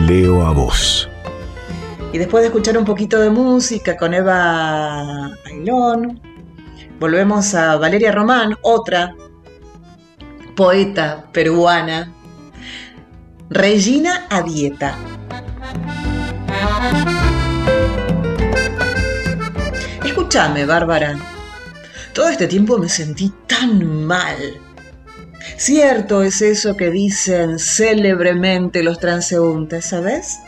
leo 0.00 0.46
a 0.46 0.52
vos. 0.52 1.08
Y 2.12 2.18
después 2.18 2.42
de 2.42 2.48
escuchar 2.48 2.78
un 2.78 2.84
poquito 2.84 3.18
de 3.18 3.30
música 3.30 3.96
con 3.96 4.14
Eva 4.14 5.30
Ailón, 5.46 6.20
volvemos 7.00 7.54
a 7.54 7.76
Valeria 7.76 8.12
Román, 8.12 8.56
otra 8.62 9.14
poeta 10.54 11.26
peruana, 11.32 12.12
Regina 13.50 14.26
Avieta. 14.30 14.96
Escúchame, 20.04 20.64
Bárbara. 20.64 21.18
Todo 22.12 22.28
este 22.28 22.46
tiempo 22.46 22.78
me 22.78 22.88
sentí 22.88 23.32
tan 23.48 24.06
mal 24.06 24.63
Cierto 25.56 26.22
es 26.22 26.42
eso 26.42 26.76
que 26.76 26.90
dicen 26.90 27.58
célebremente 27.58 28.82
los 28.82 28.98
transeúntes, 28.98 29.86
¿sabes? 29.86 30.38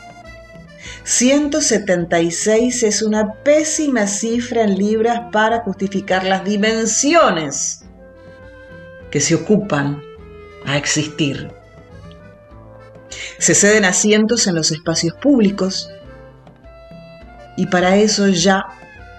176 1.05 2.83
es 2.83 3.03
una 3.03 3.35
pésima 3.45 4.07
cifra 4.07 4.63
en 4.63 4.77
libras 4.77 5.21
para 5.31 5.61
justificar 5.61 6.25
las 6.25 6.45
dimensiones 6.45 7.85
que 9.11 9.21
se 9.21 9.37
ocupan 9.37 10.03
a 10.65 10.77
existir. 10.77 11.49
Se 13.39 13.55
ceden 13.55 13.85
asientos 13.85 14.47
en 14.47 14.57
los 14.57 14.73
espacios 14.73 15.15
públicos 15.15 15.91
y 17.57 17.67
para 17.67 17.97
eso 17.97 18.29
ya 18.29 18.67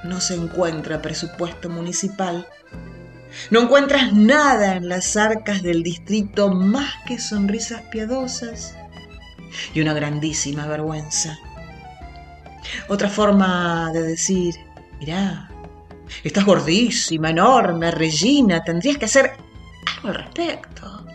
no 0.03 0.19
se 0.19 0.35
encuentra 0.35 1.01
presupuesto 1.01 1.69
municipal. 1.69 2.47
No 3.51 3.61
encuentras 3.61 4.13
nada 4.13 4.75
en 4.75 4.89
las 4.89 5.15
arcas 5.15 5.61
del 5.63 5.83
distrito 5.83 6.49
más 6.49 6.93
que 7.05 7.19
sonrisas 7.19 7.81
piadosas 7.83 8.75
y 9.73 9.81
una 9.81 9.93
grandísima 9.93 10.67
vergüenza. 10.67 11.37
Otra 12.89 13.09
forma 13.09 13.91
de 13.93 14.01
decir, 14.01 14.55
mirá, 14.99 15.49
estás 16.23 16.45
gordísima, 16.45 17.29
enorme, 17.29 17.91
Regina, 17.91 18.63
tendrías 18.63 18.97
que 18.97 19.05
hacer 19.05 19.31
algo 19.95 20.09
al 20.09 20.15
respecto. 20.15 21.05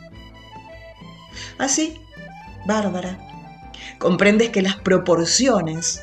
Así, 1.59 2.01
Bárbara, 2.67 3.19
comprendes 3.99 4.51
que 4.51 4.63
las 4.63 4.77
proporciones 4.77 6.03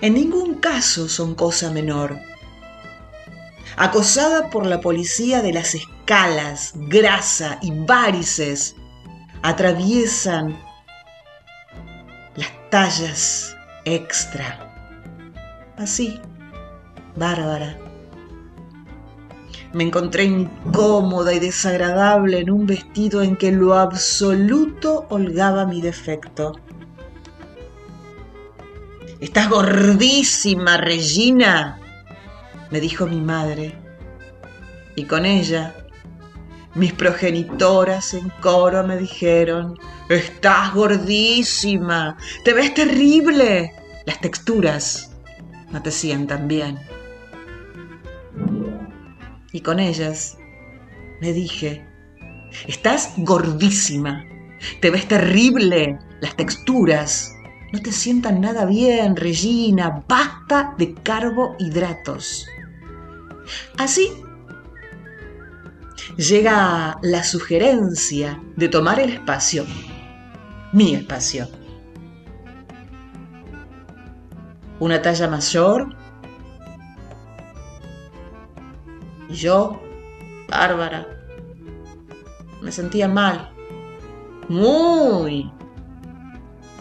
en 0.00 0.14
ningún 0.14 0.54
caso 0.54 1.08
son 1.08 1.34
cosa 1.34 1.70
menor. 1.70 2.18
Acosada 3.76 4.50
por 4.50 4.66
la 4.66 4.80
policía 4.80 5.42
de 5.42 5.52
las 5.52 5.74
escalas, 5.74 6.74
grasa 6.76 7.58
y 7.60 7.72
varices, 7.72 8.76
atraviesan 9.42 10.56
las 12.36 12.52
tallas 12.70 13.56
extra. 13.84 14.70
Así, 15.76 16.20
Bárbara. 17.16 17.76
Me 19.72 19.82
encontré 19.82 20.22
incómoda 20.22 21.34
y 21.34 21.40
desagradable 21.40 22.38
en 22.38 22.50
un 22.50 22.66
vestido 22.66 23.22
en 23.22 23.36
que 23.36 23.50
lo 23.50 23.74
absoluto 23.74 25.06
holgaba 25.10 25.66
mi 25.66 25.80
defecto. 25.80 26.52
Estás 29.18 29.48
gordísima, 29.48 30.76
Regina, 30.76 31.80
me 32.74 32.80
dijo 32.80 33.06
mi 33.06 33.20
madre. 33.20 33.72
Y 34.96 35.04
con 35.04 35.24
ella, 35.24 35.76
mis 36.74 36.92
progenitoras 36.92 38.14
en 38.14 38.28
coro 38.40 38.84
me 38.84 38.96
dijeron, 38.96 39.78
estás 40.08 40.74
gordísima, 40.74 42.16
te 42.44 42.52
ves 42.52 42.74
terrible. 42.74 43.72
Las 44.06 44.20
texturas 44.20 45.14
no 45.70 45.80
te 45.82 45.92
sientan 45.92 46.48
bien. 46.48 46.80
Y 49.52 49.60
con 49.60 49.78
ellas 49.78 50.36
me 51.20 51.32
dije, 51.32 51.86
estás 52.66 53.12
gordísima, 53.18 54.24
te 54.80 54.90
ves 54.90 55.06
terrible, 55.06 55.96
las 56.20 56.34
texturas 56.34 57.32
no 57.72 57.80
te 57.80 57.92
sientan 57.92 58.40
nada 58.40 58.64
bien, 58.66 59.14
Regina, 59.14 60.04
basta 60.08 60.74
de 60.76 60.92
carbohidratos. 60.94 62.48
Así 63.78 64.10
llega 66.16 66.98
la 67.02 67.24
sugerencia 67.24 68.40
de 68.56 68.68
tomar 68.68 69.00
el 69.00 69.10
espacio, 69.10 69.64
mi 70.72 70.94
espacio. 70.94 71.48
Una 74.80 75.00
talla 75.00 75.28
mayor 75.28 75.96
y 79.28 79.34
yo, 79.34 79.80
Bárbara, 80.48 81.06
me 82.60 82.70
sentía 82.70 83.08
mal, 83.08 83.52
muy 84.48 85.50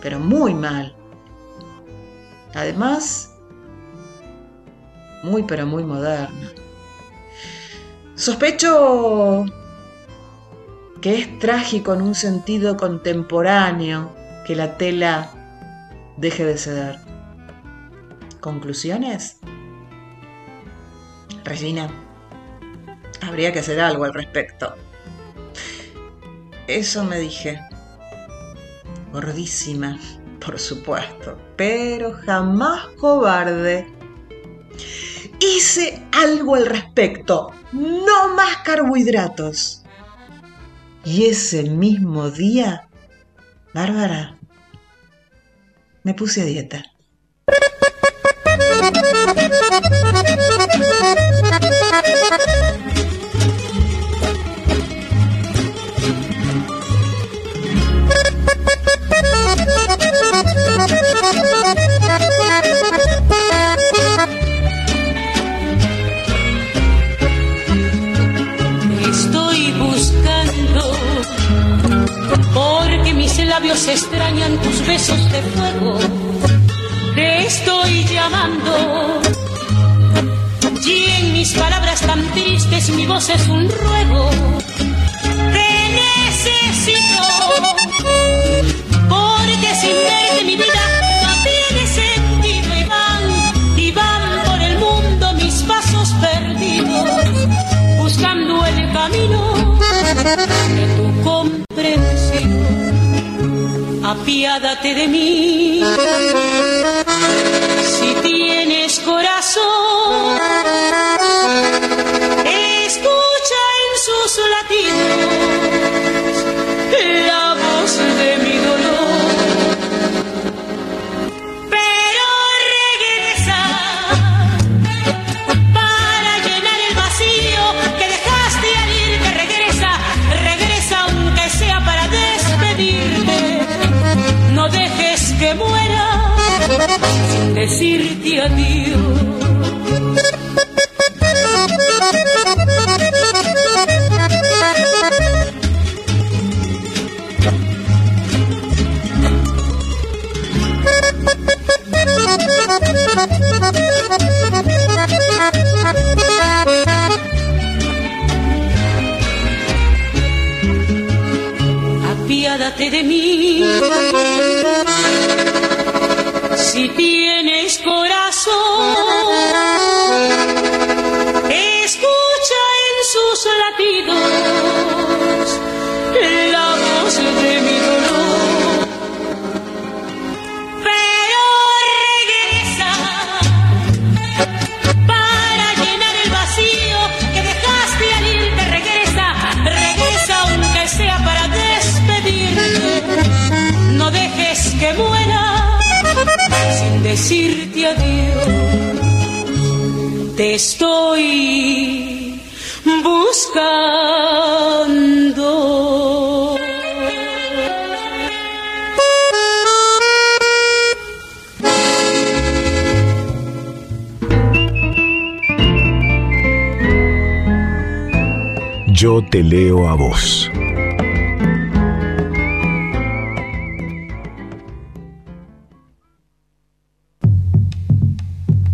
pero 0.04 0.19
muy 0.19 0.54
mal. 0.54 0.93
Además, 2.54 3.33
muy 5.23 5.43
pero 5.43 5.65
muy 5.65 5.84
moderna. 5.84 6.51
Sospecho 8.15 9.45
que 11.01 11.19
es 11.19 11.39
trágico 11.39 11.93
en 11.93 12.01
un 12.01 12.15
sentido 12.15 12.78
contemporáneo 12.78 14.13
que 14.45 14.55
la 14.55 14.78
tela 14.78 15.32
deje 16.17 16.45
de 16.45 16.57
ceder. 16.57 16.99
¿Conclusiones? 18.39 19.39
Regina, 21.43 21.89
habría 23.21 23.51
que 23.51 23.59
hacer 23.59 23.80
algo 23.82 24.05
al 24.05 24.13
respecto. 24.13 24.76
Eso 26.67 27.03
me 27.03 27.19
dije 27.19 27.59
gordísima, 29.11 29.99
por 30.43 30.59
supuesto, 30.59 31.38
pero 31.55 32.13
jamás 32.26 32.88
cobarde. 32.99 33.93
Hice 35.46 36.02
algo 36.14 36.56
al 36.56 36.66
respecto, 36.66 37.52
no 37.74 38.34
más 38.34 38.58
carbohidratos. 38.64 39.84
Y 41.04 41.26
ese 41.26 41.64
mismo 41.64 42.32
día, 42.32 42.88
Bárbara, 43.74 44.38
me 46.04 46.14
puse 46.14 46.44
a 46.44 46.46
dieta. 46.46 46.93
Labios 73.54 73.88
extrañan 73.88 74.58
tus 74.64 74.84
besos 74.88 75.32
de 75.32 75.39
fuego. 75.54 75.99
Te 77.14 77.45
estoy 77.45 78.04
llamando 78.06 79.22
y 80.84 81.06
en 81.20 81.34
mis 81.34 81.54
palabras 81.54 82.01
tan 82.01 82.22
tristes 82.32 82.89
mi 82.89 83.06
voz 83.06 83.30
es 83.30 83.47
un 83.47 83.70
ruego. 83.70 84.30
Te 85.56 85.70
necesito 86.01 87.26
porque 89.14 89.70
sin 89.82 89.97
verte 90.08 90.43
mi 90.45 90.56
vida 90.56 90.86
no 91.24 91.32
tiene 91.49 91.84
sentido 92.01 92.70
y 92.82 92.84
van, 92.93 93.24
y 93.78 93.91
van 93.91 94.24
por 94.47 94.62
el 94.64 94.80
mundo 94.80 95.34
mis 95.34 95.62
pasos 95.72 96.10
perdidos, 96.26 97.47
buscando 97.97 98.66
el 98.66 98.91
camino 98.91 99.78
de 100.76 100.86
tu 100.97 101.22
comprensión. 101.22 101.43
Apiádate 104.14 104.93
de 104.93 105.07
mí, 105.07 105.82
si 107.97 108.14
tienes 108.22 108.99
corazón, 108.99 109.93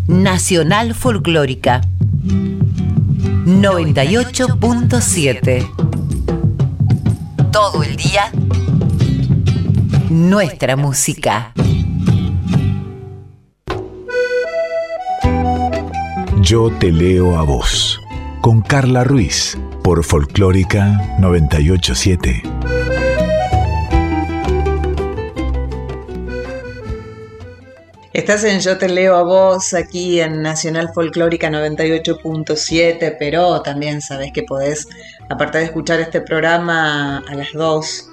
Nacional 0.10 0.94
Folclórica 0.96 1.82
98.7 3.46 5.70
Todo 7.52 7.84
el 7.84 7.96
día 7.96 8.32
Nuestra 10.10 10.76
música 10.76 11.54
Yo 16.42 16.72
te 16.80 16.92
leo 16.92 17.38
a 17.38 17.44
vos. 17.44 18.02
Con 18.42 18.62
Carla 18.62 19.04
Ruiz. 19.04 19.56
Por 19.84 20.04
Folclórica 20.04 21.16
987. 21.20 22.59
Estás 28.20 28.44
en 28.44 28.60
Yo 28.60 28.78
te 28.78 28.90
leo 28.90 29.16
a 29.16 29.24
vos 29.24 29.74
aquí 29.74 30.20
en 30.20 30.42
Nacional 30.42 30.92
Folclórica 30.94 31.50
98.7, 31.50 33.16
pero 33.18 33.62
también 33.62 34.02
sabes 34.02 34.34
que 34.34 34.44
podés, 34.44 34.90
aparte 35.30 35.60
de 35.60 35.64
escuchar 35.64 36.02
este 36.02 36.20
programa 36.20 37.20
a 37.20 37.34
las 37.34 37.54
2 37.54 38.10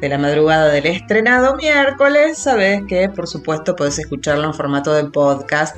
de 0.00 0.08
la 0.08 0.18
madrugada 0.18 0.70
del 0.70 0.86
estrenado 0.86 1.54
miércoles, 1.54 2.36
sabes 2.36 2.82
que 2.88 3.08
por 3.08 3.28
supuesto 3.28 3.76
podés 3.76 4.00
escucharlo 4.00 4.42
en 4.42 4.54
formato 4.54 4.92
de 4.92 5.04
podcast, 5.04 5.76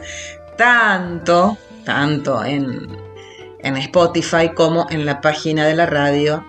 tanto, 0.57 1.59
tanto 1.85 2.43
en, 2.47 2.89
en 3.59 3.77
Spotify 3.77 4.53
como 4.55 4.87
en 4.89 5.05
la 5.05 5.20
página 5.20 5.66
de 5.66 5.74
la 5.74 5.85
radio 5.85 6.43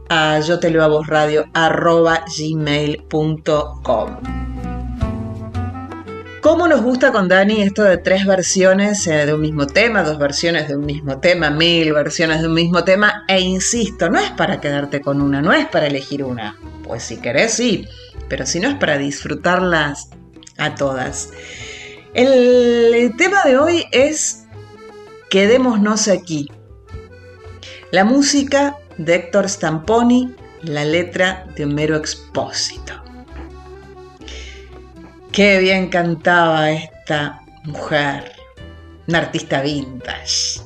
a 0.08 0.40
yo 0.40 0.58
te 0.58 0.70
leo 0.70 0.82
a 0.82 0.88
vos 0.88 1.06
radio 1.06 1.44
arroba 1.52 2.24
gmail.com 2.36 4.16
¿Cómo 6.40 6.66
nos 6.66 6.80
gusta 6.80 7.12
con 7.12 7.28
Dani 7.28 7.60
esto 7.60 7.82
de 7.82 7.98
tres 7.98 8.24
versiones 8.24 9.06
eh, 9.06 9.26
de 9.26 9.34
un 9.34 9.42
mismo 9.42 9.66
tema, 9.66 10.02
dos 10.02 10.18
versiones 10.18 10.68
de 10.68 10.76
un 10.76 10.86
mismo 10.86 11.20
tema, 11.20 11.50
mil 11.50 11.92
versiones 11.92 12.40
de 12.40 12.48
un 12.48 12.54
mismo 12.54 12.82
tema? 12.82 13.24
E 13.28 13.40
insisto, 13.40 14.08
no 14.08 14.18
es 14.18 14.30
para 14.30 14.58
quedarte 14.58 15.02
con 15.02 15.20
una, 15.20 15.42
no 15.42 15.52
es 15.52 15.66
para 15.66 15.86
elegir 15.86 16.24
una. 16.24 16.56
Pues 16.82 17.02
si 17.02 17.18
querés, 17.18 17.52
sí, 17.52 17.86
pero 18.28 18.46
si 18.46 18.58
no 18.58 18.70
es 18.70 18.76
para 18.76 18.96
disfrutarlas 18.96 20.08
a 20.56 20.74
todas. 20.74 21.28
El 22.14 23.12
tema 23.18 23.42
de 23.44 23.58
hoy 23.58 23.84
es 23.92 24.46
Quedémonos 25.28 26.08
aquí. 26.08 26.50
La 27.90 28.04
música 28.04 28.78
de 28.96 29.16
Héctor 29.16 29.46
Stamponi, 29.46 30.34
la 30.62 30.86
letra 30.86 31.46
de 31.54 31.64
Homero 31.64 31.96
Expósito. 31.96 33.09
Qué 35.32 35.60
bien 35.60 35.90
cantaba 35.90 36.72
esta 36.72 37.42
mujer, 37.62 38.32
una 39.06 39.18
artista 39.18 39.62
vintage. 39.62 40.60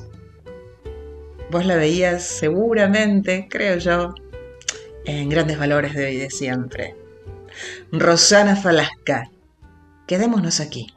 Vos 1.51 1.67
la 1.67 1.75
veías 1.75 2.23
seguramente, 2.23 3.47
creo 3.47 3.77
yo, 3.77 4.15
en 5.05 5.29
grandes 5.29 5.59
valores 5.59 5.93
de 5.93 6.05
hoy 6.07 6.15
de 6.17 6.31
siempre. 6.31 6.95
Rosana 7.91 8.55
Falasca. 8.55 9.29
Quedémonos 10.07 10.59
aquí. 10.59 10.94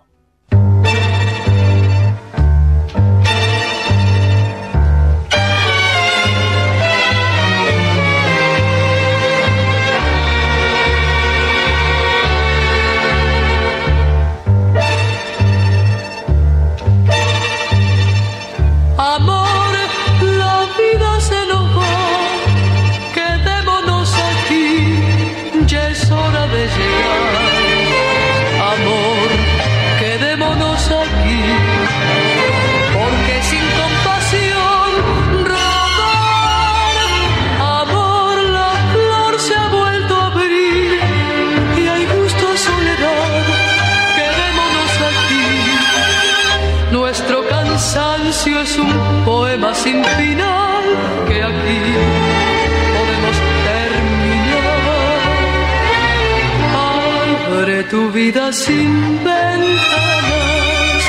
Tu 57.91 58.11
vida 58.11 58.53
sin 58.53 59.25
ventanas, 59.25 61.03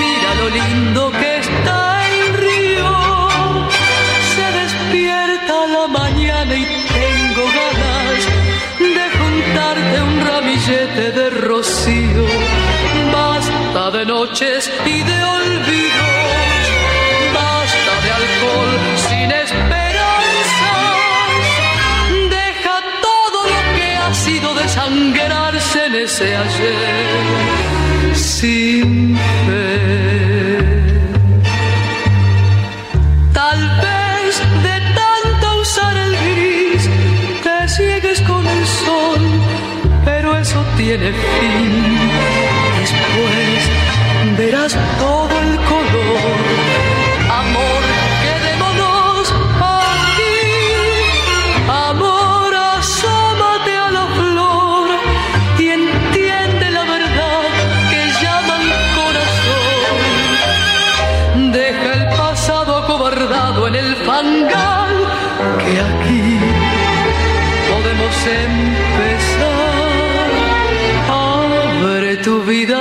mira 0.00 0.34
lo 0.40 0.48
lindo 0.50 1.10
que 1.12 1.38
está 1.38 2.06
el 2.10 2.34
río. 2.44 2.90
Se 4.34 4.46
despierta 4.60 5.54
la 5.76 5.86
mañana 5.88 6.54
y 6.54 6.64
tengo 6.98 7.44
ganas 7.60 8.20
de 8.96 9.04
juntarte 9.18 10.02
un 10.02 10.26
ramillete 10.26 11.12
de 11.12 11.30
rocío. 11.30 12.26
Basta 13.12 13.90
de 13.96 14.04
noches 14.06 14.70
y 14.84 15.02
de 15.02 15.24
olvidos, 15.24 15.65
ese 26.16 26.34
ayer 26.34 28.14
sin 28.14 29.18
fe. 29.44 29.76
Tal 33.34 33.60
vez 33.84 34.34
de 34.66 34.76
tanto 35.00 35.60
usar 35.60 35.94
el 35.94 36.16
gris 36.16 36.88
te 37.44 37.68
ciegues 37.68 38.20
con 38.22 38.46
el 38.46 38.66
sol, 38.66 39.22
pero 40.06 40.38
eso 40.38 40.64
tiene 40.78 41.12
fin. 41.12 41.72
Después 42.80 43.60
verás 44.38 44.72
todo 44.98 45.34
el 45.42 45.56
color. 45.72 46.65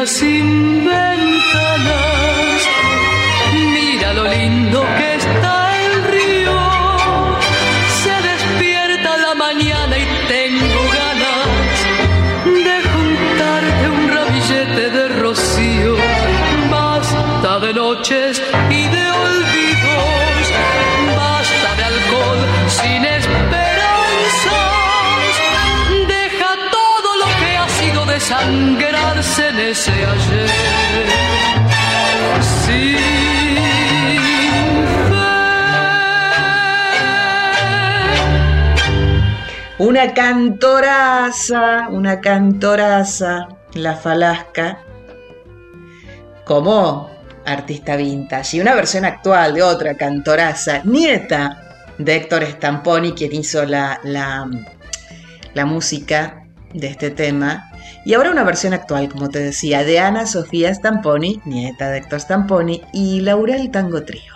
Tu 0.06 0.12
vida 0.14 1.64
ayer. 29.78 30.49
Sin 32.41 32.97
fe. 35.07 35.26
Una 39.78 40.13
cantoraza, 40.13 41.89
una 41.89 42.21
cantoraza, 42.21 43.47
la 43.73 43.95
Falasca, 43.95 44.80
como 46.45 47.11
artista 47.45 47.97
vintage. 47.97 48.57
Y 48.57 48.61
una 48.61 48.76
versión 48.76 49.03
actual 49.03 49.53
de 49.53 49.63
otra 49.63 49.95
cantoraza, 49.95 50.82
nieta 50.86 51.61
de 51.97 52.15
Héctor 52.15 52.43
Stamponi, 52.45 53.11
quien 53.13 53.34
hizo 53.36 53.65
la, 53.65 53.99
la 54.03 55.65
música 55.65 56.45
de 56.73 56.88
este 56.88 57.11
tema. 57.11 57.69
Y 58.04 58.14
ahora 58.14 58.32
una 58.32 58.43
versión 58.43 58.74
actual, 58.74 59.10
como 59.10 59.30
te 59.30 59.39
decía, 59.39 59.84
de 59.84 60.00
Ana 60.00 60.28
Sofía 60.28 60.74
Stamponi, 60.74 61.41
nieta 61.46 61.89
de 61.89 62.00
Héctor 62.00 62.20
Stamponi, 62.20 62.82
y 62.93 63.22
Laurel 63.22 63.72
Tango 63.72 64.04
Trío. 64.04 64.34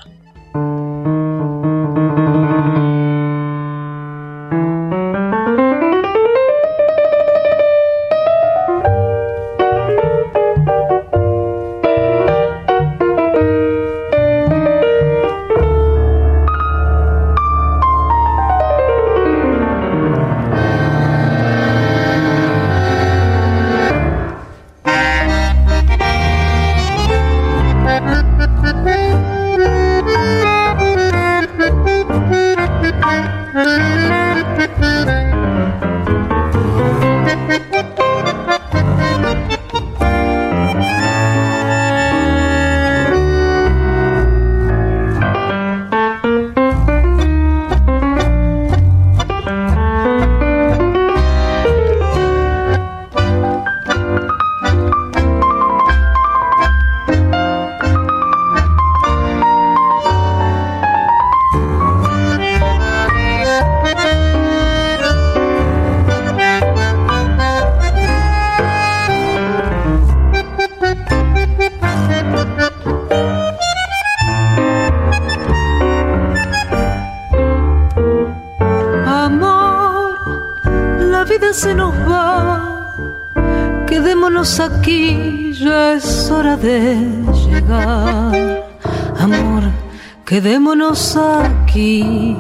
Aquí. 91.70 92.36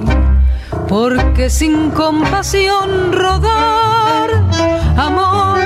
Porque 0.87 1.49
sin 1.49 1.91
compasión 1.91 3.13
rodar, 3.13 4.29
amor, 4.97 5.59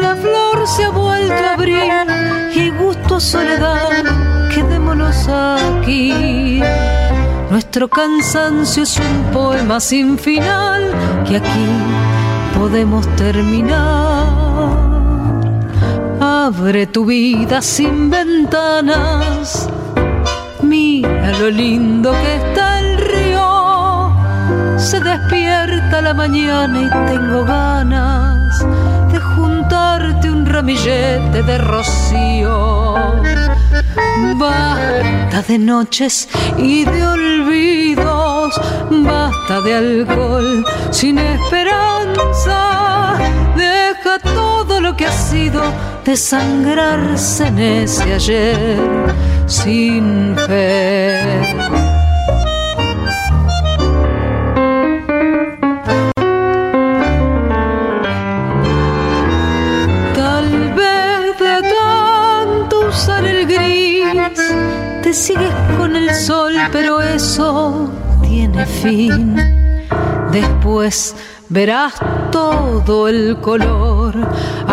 la 0.00 0.16
flor 0.16 0.66
se 0.66 0.84
ha 0.84 0.90
vuelto 0.90 1.34
a 1.34 1.54
abrir 1.54 1.92
y 2.54 2.70
gusto 2.70 3.18
soledad, 3.18 4.04
quedémonos 4.54 5.28
aquí. 5.28 6.62
Nuestro 7.50 7.88
cansancio 7.88 8.84
es 8.84 8.96
un 8.98 9.32
poema 9.32 9.80
sin 9.80 10.18
final 10.18 10.92
que 11.26 11.36
aquí 11.36 11.68
podemos 12.56 13.06
terminar. 13.16 14.26
Abre 16.20 16.86
tu 16.86 17.04
vida 17.04 17.60
sin 17.60 18.10
ventanas. 18.10 19.68
Mira 21.24 21.38
lo 21.38 21.48
lindo 21.48 22.12
que 22.12 22.36
está 22.36 22.80
el 22.80 22.98
río. 22.98 24.12
Se 24.76 25.00
despierta 25.00 26.02
la 26.02 26.12
mañana 26.12 26.82
y 26.82 26.90
tengo 27.10 27.46
ganas 27.46 28.62
de 29.10 29.18
juntarte 29.18 30.30
un 30.30 30.44
ramillete 30.44 31.42
de 31.42 31.56
rocío. 31.56 32.94
Basta 34.36 35.42
de 35.48 35.58
noches 35.58 36.28
y 36.58 36.84
de 36.84 37.06
olvidos, 37.06 38.60
basta 38.90 39.62
de 39.62 39.74
alcohol 39.76 40.62
sin 40.90 41.18
esperanza. 41.18 43.14
Deja 43.56 44.18
todo 44.18 44.63
lo 44.80 44.96
que 44.96 45.06
ha 45.06 45.12
sido 45.12 45.62
desangrarse 46.04 47.46
en 47.46 47.58
ese 47.58 48.14
ayer 48.14 48.78
sin 49.46 50.36
fe. 50.46 51.20
Tal 60.14 60.74
vez 60.74 61.38
de 61.38 61.74
tanto 61.78 62.88
usar 62.88 63.24
el 63.24 63.46
gris, 63.46 64.32
te 65.02 65.12
sigues 65.12 65.52
con 65.76 65.96
el 65.96 66.14
sol, 66.14 66.54
pero 66.72 67.00
eso 67.00 67.90
tiene 68.22 68.66
fin. 68.66 69.36
Después 70.32 71.14
verás 71.48 71.94
todo 72.32 73.08
el 73.08 73.36
color. 73.40 74.14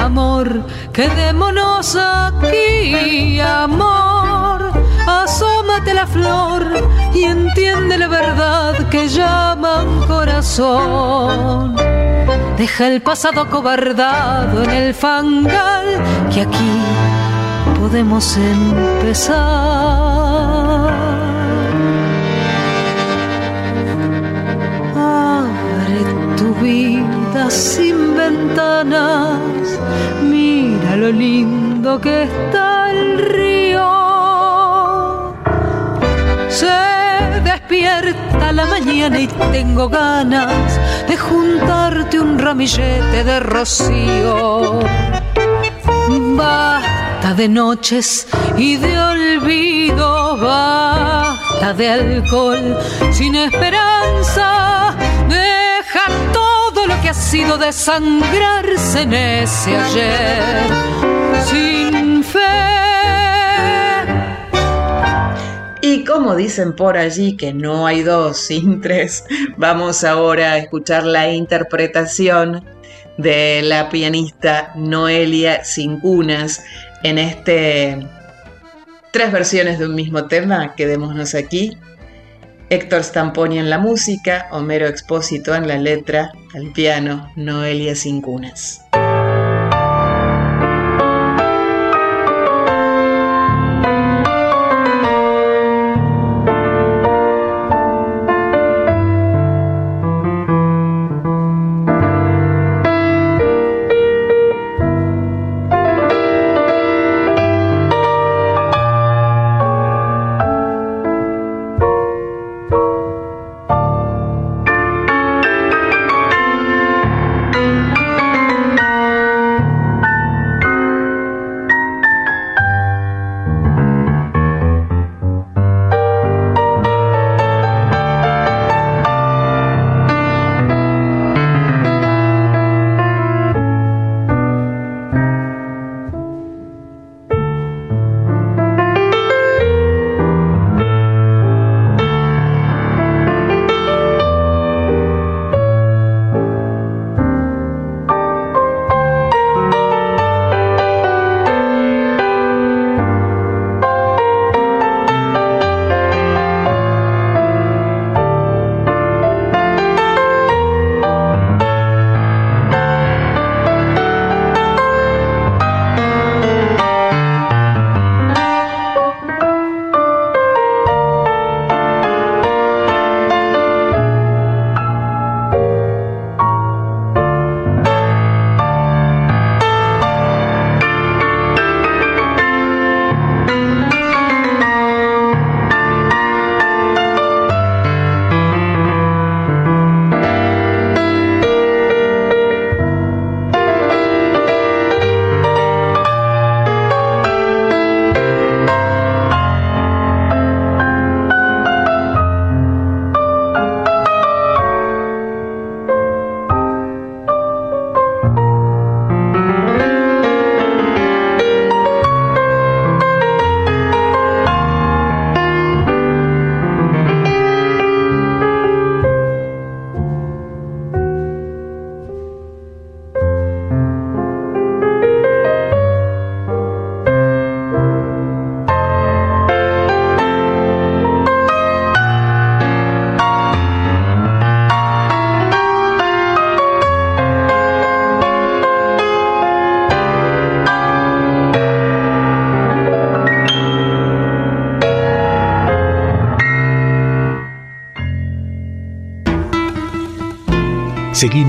Amor, 0.01 0.65
quedémonos 0.91 1.95
aquí, 1.95 3.39
amor. 3.39 4.71
Asómate 5.05 5.93
la 5.93 6.07
flor 6.07 6.65
y 7.13 7.23
entiende 7.23 7.99
la 7.99 8.07
verdad 8.07 8.89
que 8.89 9.07
llaman 9.07 10.01
corazón. 10.07 11.75
Deja 12.57 12.87
el 12.87 13.01
pasado 13.01 13.47
cobardado 13.49 14.63
en 14.63 14.71
el 14.71 14.93
fangal 14.95 15.85
que 16.33 16.41
aquí 16.41 16.81
podemos 17.79 18.37
empezar. 18.37 19.37
Abre 24.95 26.01
tu 26.37 26.55
vida 26.55 27.49
sin 27.51 28.10
mira 30.21 30.95
lo 30.95 31.11
lindo 31.11 31.99
que 31.99 32.23
está 32.23 32.91
el 32.91 33.17
río. 33.17 33.89
Se 36.49 36.67
despierta 37.43 38.51
la 38.51 38.65
mañana 38.65 39.19
y 39.19 39.27
tengo 39.27 39.89
ganas 39.89 40.79
de 41.07 41.17
juntarte 41.17 42.19
un 42.19 42.37
ramillete 42.39 43.23
de 43.23 43.39
rocío. 43.39 44.79
Basta 46.37 47.33
de 47.35 47.47
noches 47.47 48.27
y 48.57 48.77
de 48.77 48.99
olvido, 48.99 50.37
basta 50.37 51.73
de 51.73 51.89
alcohol 51.89 52.77
sin 53.11 53.35
esperanza. 53.35 54.95
Deja 55.29 56.20
que 57.01 57.09
ha 57.09 57.13
sido 57.13 57.57
desangrarse 57.57 59.01
en 59.01 59.13
ese 59.13 59.75
ayer 59.75 60.63
sin 61.45 62.23
fe. 62.23 62.39
Y 65.81 66.03
como 66.05 66.35
dicen 66.35 66.73
por 66.75 66.97
allí 66.97 67.35
que 67.35 67.53
no 67.53 67.87
hay 67.87 68.03
dos 68.03 68.37
sin 68.37 68.81
tres, 68.81 69.25
vamos 69.57 70.03
ahora 70.03 70.53
a 70.53 70.57
escuchar 70.57 71.03
la 71.03 71.31
interpretación 71.31 72.63
de 73.17 73.61
la 73.63 73.89
pianista 73.89 74.71
Noelia 74.75 75.63
Cincunas 75.65 76.63
en 77.03 77.17
este 77.17 78.07
tres 79.11 79.31
versiones 79.31 79.79
de 79.79 79.87
un 79.87 79.95
mismo 79.95 80.27
tema, 80.27 80.75
quedémonos 80.75 81.35
aquí. 81.35 81.77
Héctor 82.71 83.03
Stamponi 83.03 83.59
en 83.59 83.69
la 83.69 83.79
música, 83.79 84.47
Homero 84.49 84.87
Expósito 84.87 85.53
en 85.53 85.67
la 85.67 85.77
letra, 85.77 86.31
al 86.53 86.71
piano, 86.71 87.29
Noelia 87.35 87.95
Cincunas. 87.95 88.85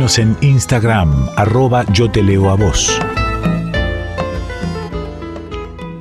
En 0.02 0.36
Instagram, 0.40 1.28
arroba 1.36 1.84
yo 1.92 2.10
te 2.10 2.24
leo 2.24 2.50
a 2.50 2.56
vos. 2.56 2.98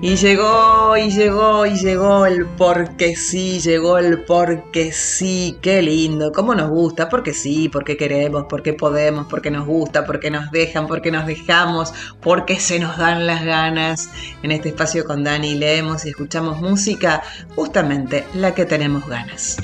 Y 0.02 0.16
llegó, 0.16 0.98
y 0.98 1.12
llegó, 1.12 1.68
y 1.68 1.76
llegó 1.76 2.26
el 2.26 2.48
porque 2.48 3.16
sí, 3.16 3.60
llegó 3.60 4.00
el 4.00 4.24
porque 4.24 4.92
sí, 4.92 5.56
qué 5.62 5.84
lindo, 5.84 6.32
cómo 6.32 6.56
nos 6.56 6.72
gusta, 6.72 7.10
porque 7.10 7.36
sí, 7.36 7.70
porque 7.70 7.96
queremos, 7.96 8.46
porque 8.50 8.74
podemos, 8.74 9.28
porque 9.28 9.52
nos 9.52 9.68
gusta, 9.68 10.04
porque 10.04 10.32
nos 10.32 10.50
dejan, 10.50 10.88
porque 10.88 11.12
nos 11.12 11.28
dejamos, 11.28 11.94
porque 12.22 12.60
se 12.60 12.80
nos 12.80 12.98
dan 12.98 13.28
las 13.28 13.46
ganas. 13.46 14.10
En 14.42 14.50
este 14.50 14.70
espacio 14.70 15.06
con 15.06 15.24
Dani 15.24 15.54
leemos 15.54 16.06
y 16.06 16.10
escuchamos 16.10 16.60
música, 16.60 17.22
justamente 17.56 18.26
la 18.34 18.56
que 18.56 18.66
tenemos 18.66 19.08
ganas. 19.08 19.58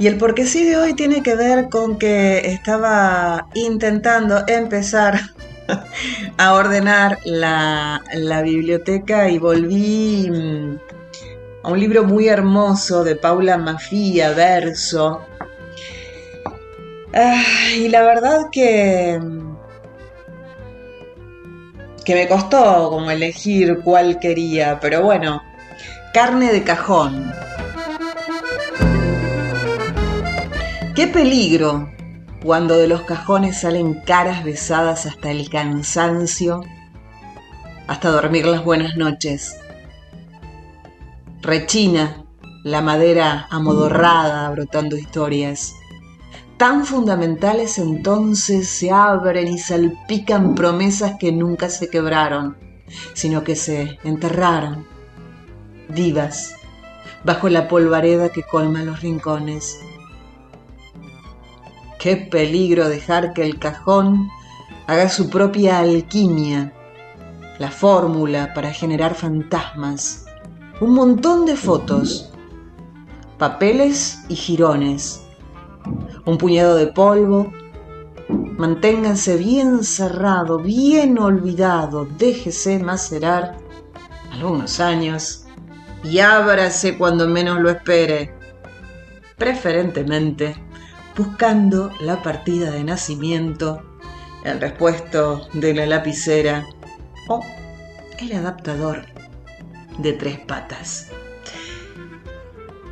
Y 0.00 0.06
el 0.06 0.16
porque 0.16 0.46
sí 0.46 0.64
de 0.64 0.78
hoy 0.78 0.94
tiene 0.94 1.22
que 1.22 1.36
ver 1.36 1.68
con 1.68 1.98
que 1.98 2.38
estaba 2.50 3.48
intentando 3.52 4.44
empezar 4.48 5.20
a 6.38 6.54
ordenar 6.54 7.18
la, 7.26 8.00
biblioteca 8.42 9.28
y 9.28 9.36
volví 9.36 10.30
mm, 10.30 10.78
a 11.64 11.68
un 11.68 11.78
libro 11.78 12.04
muy 12.04 12.28
hermoso 12.28 13.04
de 13.04 13.14
Paula 13.14 13.58
Mafia, 13.58 14.30
Verso. 14.30 15.20
y 17.76 17.88
la 17.88 18.02
verdad 18.02 18.46
que, 18.50 19.20
que 22.06 22.14
me 22.14 22.26
costó 22.26 22.88
como 22.88 23.10
elegir 23.10 23.80
cuál 23.84 24.18
quería, 24.18 24.80
pero 24.80 25.02
bueno, 25.02 25.42
carne 26.14 26.50
de 26.54 26.62
cajón. 26.62 27.34
Qué 31.00 31.06
peligro 31.06 31.90
cuando 32.42 32.76
de 32.76 32.86
los 32.86 33.00
cajones 33.04 33.62
salen 33.62 34.02
caras 34.02 34.44
besadas 34.44 35.06
hasta 35.06 35.30
el 35.30 35.48
cansancio, 35.48 36.60
hasta 37.86 38.10
dormir 38.10 38.44
las 38.44 38.62
buenas 38.62 38.98
noches. 38.98 39.56
Rechina 41.40 42.26
la 42.64 42.82
madera 42.82 43.46
amodorrada 43.48 44.50
brotando 44.50 44.98
historias. 44.98 45.74
Tan 46.58 46.84
fundamentales 46.84 47.78
entonces 47.78 48.68
se 48.68 48.90
abren 48.90 49.48
y 49.48 49.58
salpican 49.58 50.54
promesas 50.54 51.14
que 51.18 51.32
nunca 51.32 51.70
se 51.70 51.88
quebraron, 51.88 52.58
sino 53.14 53.42
que 53.42 53.56
se 53.56 53.98
enterraron, 54.04 54.86
vivas, 55.88 56.56
bajo 57.24 57.48
la 57.48 57.68
polvareda 57.68 58.28
que 58.28 58.42
colma 58.42 58.82
los 58.82 59.00
rincones 59.00 59.78
Qué 62.00 62.16
peligro 62.16 62.88
dejar 62.88 63.34
que 63.34 63.44
el 63.44 63.58
cajón 63.58 64.30
haga 64.86 65.10
su 65.10 65.28
propia 65.28 65.80
alquimia, 65.80 66.72
la 67.58 67.70
fórmula 67.70 68.54
para 68.54 68.72
generar 68.72 69.14
fantasmas, 69.14 70.24
un 70.80 70.94
montón 70.94 71.44
de 71.44 71.56
fotos, 71.56 72.32
papeles 73.36 74.24
y 74.30 74.34
jirones, 74.34 75.22
un 76.24 76.38
puñado 76.38 76.74
de 76.76 76.86
polvo, 76.86 77.52
Manténganse 78.56 79.36
bien 79.38 79.84
cerrado, 79.84 80.58
bien 80.58 81.18
olvidado, 81.18 82.06
déjese 82.18 82.78
macerar 82.78 83.56
algunos 84.32 84.80
años 84.80 85.46
y 86.04 86.18
ábrase 86.18 86.98
cuando 86.98 87.26
menos 87.26 87.58
lo 87.60 87.70
espere, 87.70 88.34
preferentemente 89.38 90.69
buscando 91.16 91.90
la 92.00 92.22
partida 92.22 92.70
de 92.70 92.84
nacimiento, 92.84 93.82
el 94.44 94.60
respuesto 94.60 95.48
de 95.54 95.74
la 95.74 95.86
lapicera 95.86 96.66
o 97.28 97.44
el 98.18 98.32
adaptador 98.32 99.04
de 99.98 100.12
tres 100.14 100.38
patas. 100.40 101.10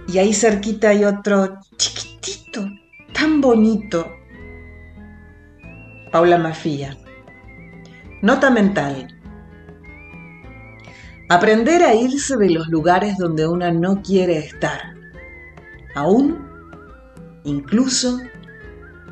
Y 0.09 0.19
ahí 0.19 0.33
cerquita 0.33 0.89
hay 0.91 1.05
otro 1.05 1.59
chiquitito, 1.77 2.67
tan 3.13 3.41
bonito. 3.41 4.07
Paula 6.11 6.39
Mafía. 6.39 6.97
Nota 8.23 8.51
mental. 8.51 9.15
Aprender 11.29 11.83
a 11.83 11.95
irse 11.95 12.39
de 12.39 12.51
los 12.51 12.69
lugares 12.69 13.19
donde 13.19 13.47
una 13.47 13.71
no 13.71 14.01
quiere 14.01 14.39
estar. 14.39 14.95
Aún, 15.95 16.48
incluso 17.49 18.21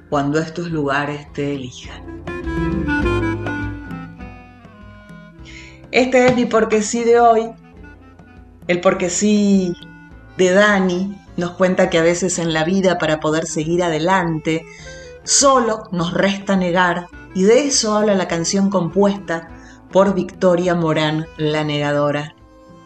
cuando 0.08 0.38
estos 0.38 0.70
lugares 0.70 1.32
te 1.32 1.54
elijan. 1.54 2.22
Este 5.90 6.26
es 6.26 6.36
mi 6.36 6.44
porque 6.44 6.82
sí 6.82 7.04
de 7.04 7.18
hoy. 7.20 7.50
El 8.68 8.80
porque 8.80 9.08
sí 9.10 9.74
de 10.36 10.50
Dani 10.52 11.18
nos 11.36 11.52
cuenta 11.52 11.90
que 11.90 11.98
a 11.98 12.02
veces 12.02 12.38
en 12.38 12.52
la 12.52 12.64
vida 12.64 12.98
para 12.98 13.20
poder 13.20 13.46
seguir 13.46 13.82
adelante 13.82 14.64
solo 15.24 15.84
nos 15.92 16.14
resta 16.14 16.56
negar 16.56 17.08
y 17.34 17.42
de 17.44 17.66
eso 17.66 17.96
habla 17.96 18.14
la 18.14 18.28
canción 18.28 18.70
compuesta 18.70 19.48
por 19.92 20.14
Victoria 20.14 20.74
Morán, 20.74 21.26
la 21.36 21.64
negadora, 21.64 22.34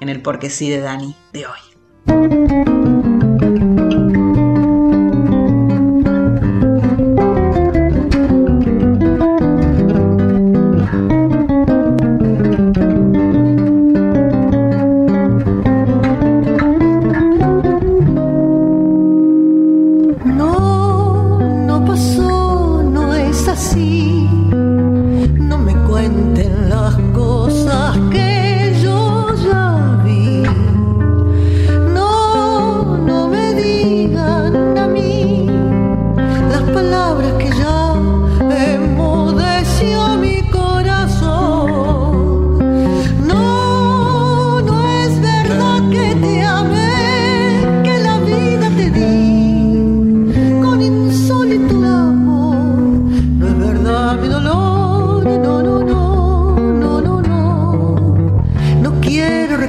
en 0.00 0.08
el 0.08 0.22
porque 0.22 0.50
sí 0.50 0.70
de 0.70 0.80
Dani 0.80 1.16
de 1.32 1.46
hoy. 1.46 2.99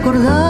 recordar. 0.01 0.40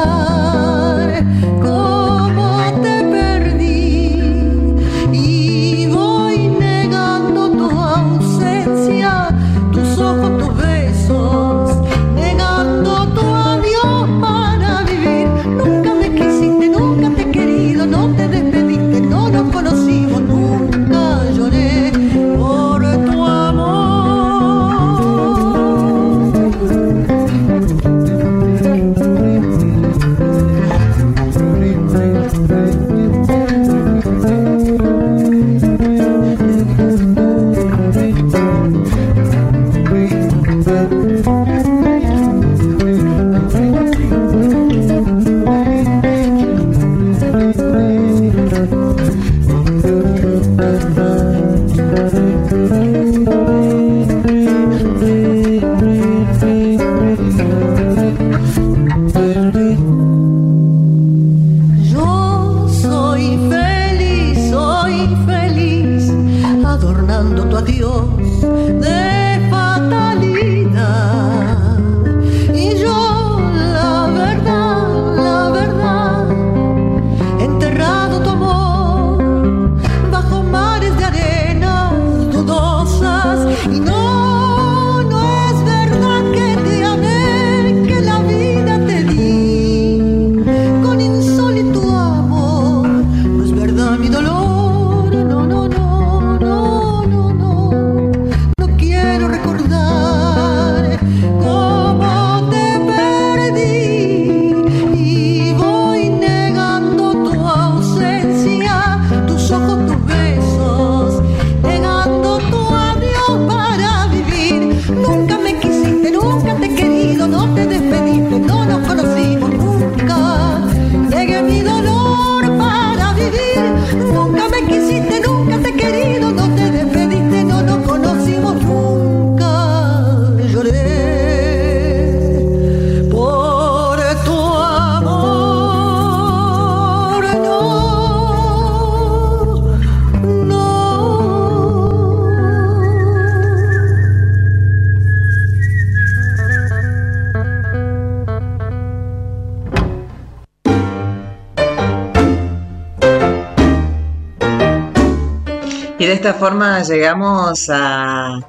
Esta 156.21 156.35
forma 156.35 156.83
llegamos 156.83 157.67
al 157.71 158.43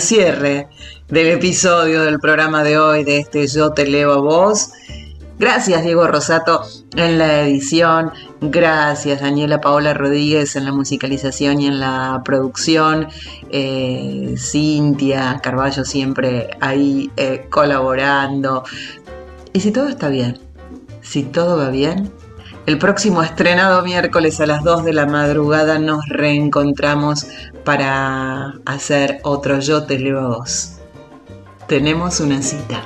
cierre 0.00 0.66
del 1.06 1.28
episodio 1.28 2.02
del 2.02 2.18
programa 2.18 2.64
de 2.64 2.76
hoy 2.76 3.04
de 3.04 3.18
este 3.18 3.46
Yo 3.46 3.70
te 3.70 3.86
leo 3.86 4.14
a 4.14 4.20
vos. 4.20 4.70
Gracias 5.38 5.84
Diego 5.84 6.08
Rosato 6.08 6.64
en 6.96 7.18
la 7.18 7.42
edición, 7.42 8.10
Gracias, 8.40 9.20
Daniela 9.20 9.60
Paola 9.60 9.94
Rodríguez 9.94 10.56
en 10.56 10.64
la 10.64 10.72
musicalización 10.72 11.60
y 11.60 11.68
en 11.68 11.78
la 11.78 12.20
producción. 12.24 13.06
Eh, 13.50 14.34
Cintia 14.36 15.38
Carballo 15.40 15.84
siempre 15.84 16.50
ahí 16.58 17.12
eh, 17.16 17.46
colaborando. 17.48 18.64
Y 19.52 19.60
si 19.60 19.70
todo 19.70 19.86
está 19.86 20.08
bien, 20.08 20.36
si 21.00 21.22
todo 21.22 21.58
va 21.58 21.68
bien, 21.68 22.10
el 22.68 22.76
próximo 22.76 23.22
estrenado 23.22 23.82
miércoles 23.82 24.42
a 24.42 24.46
las 24.46 24.62
2 24.62 24.84
de 24.84 24.92
la 24.92 25.06
madrugada 25.06 25.78
nos 25.78 26.06
reencontramos 26.06 27.26
para 27.64 28.56
hacer 28.66 29.20
otro 29.22 29.58
Yo. 29.58 29.86
Tenemos 31.66 32.20
una 32.20 32.42
cita. 32.42 32.84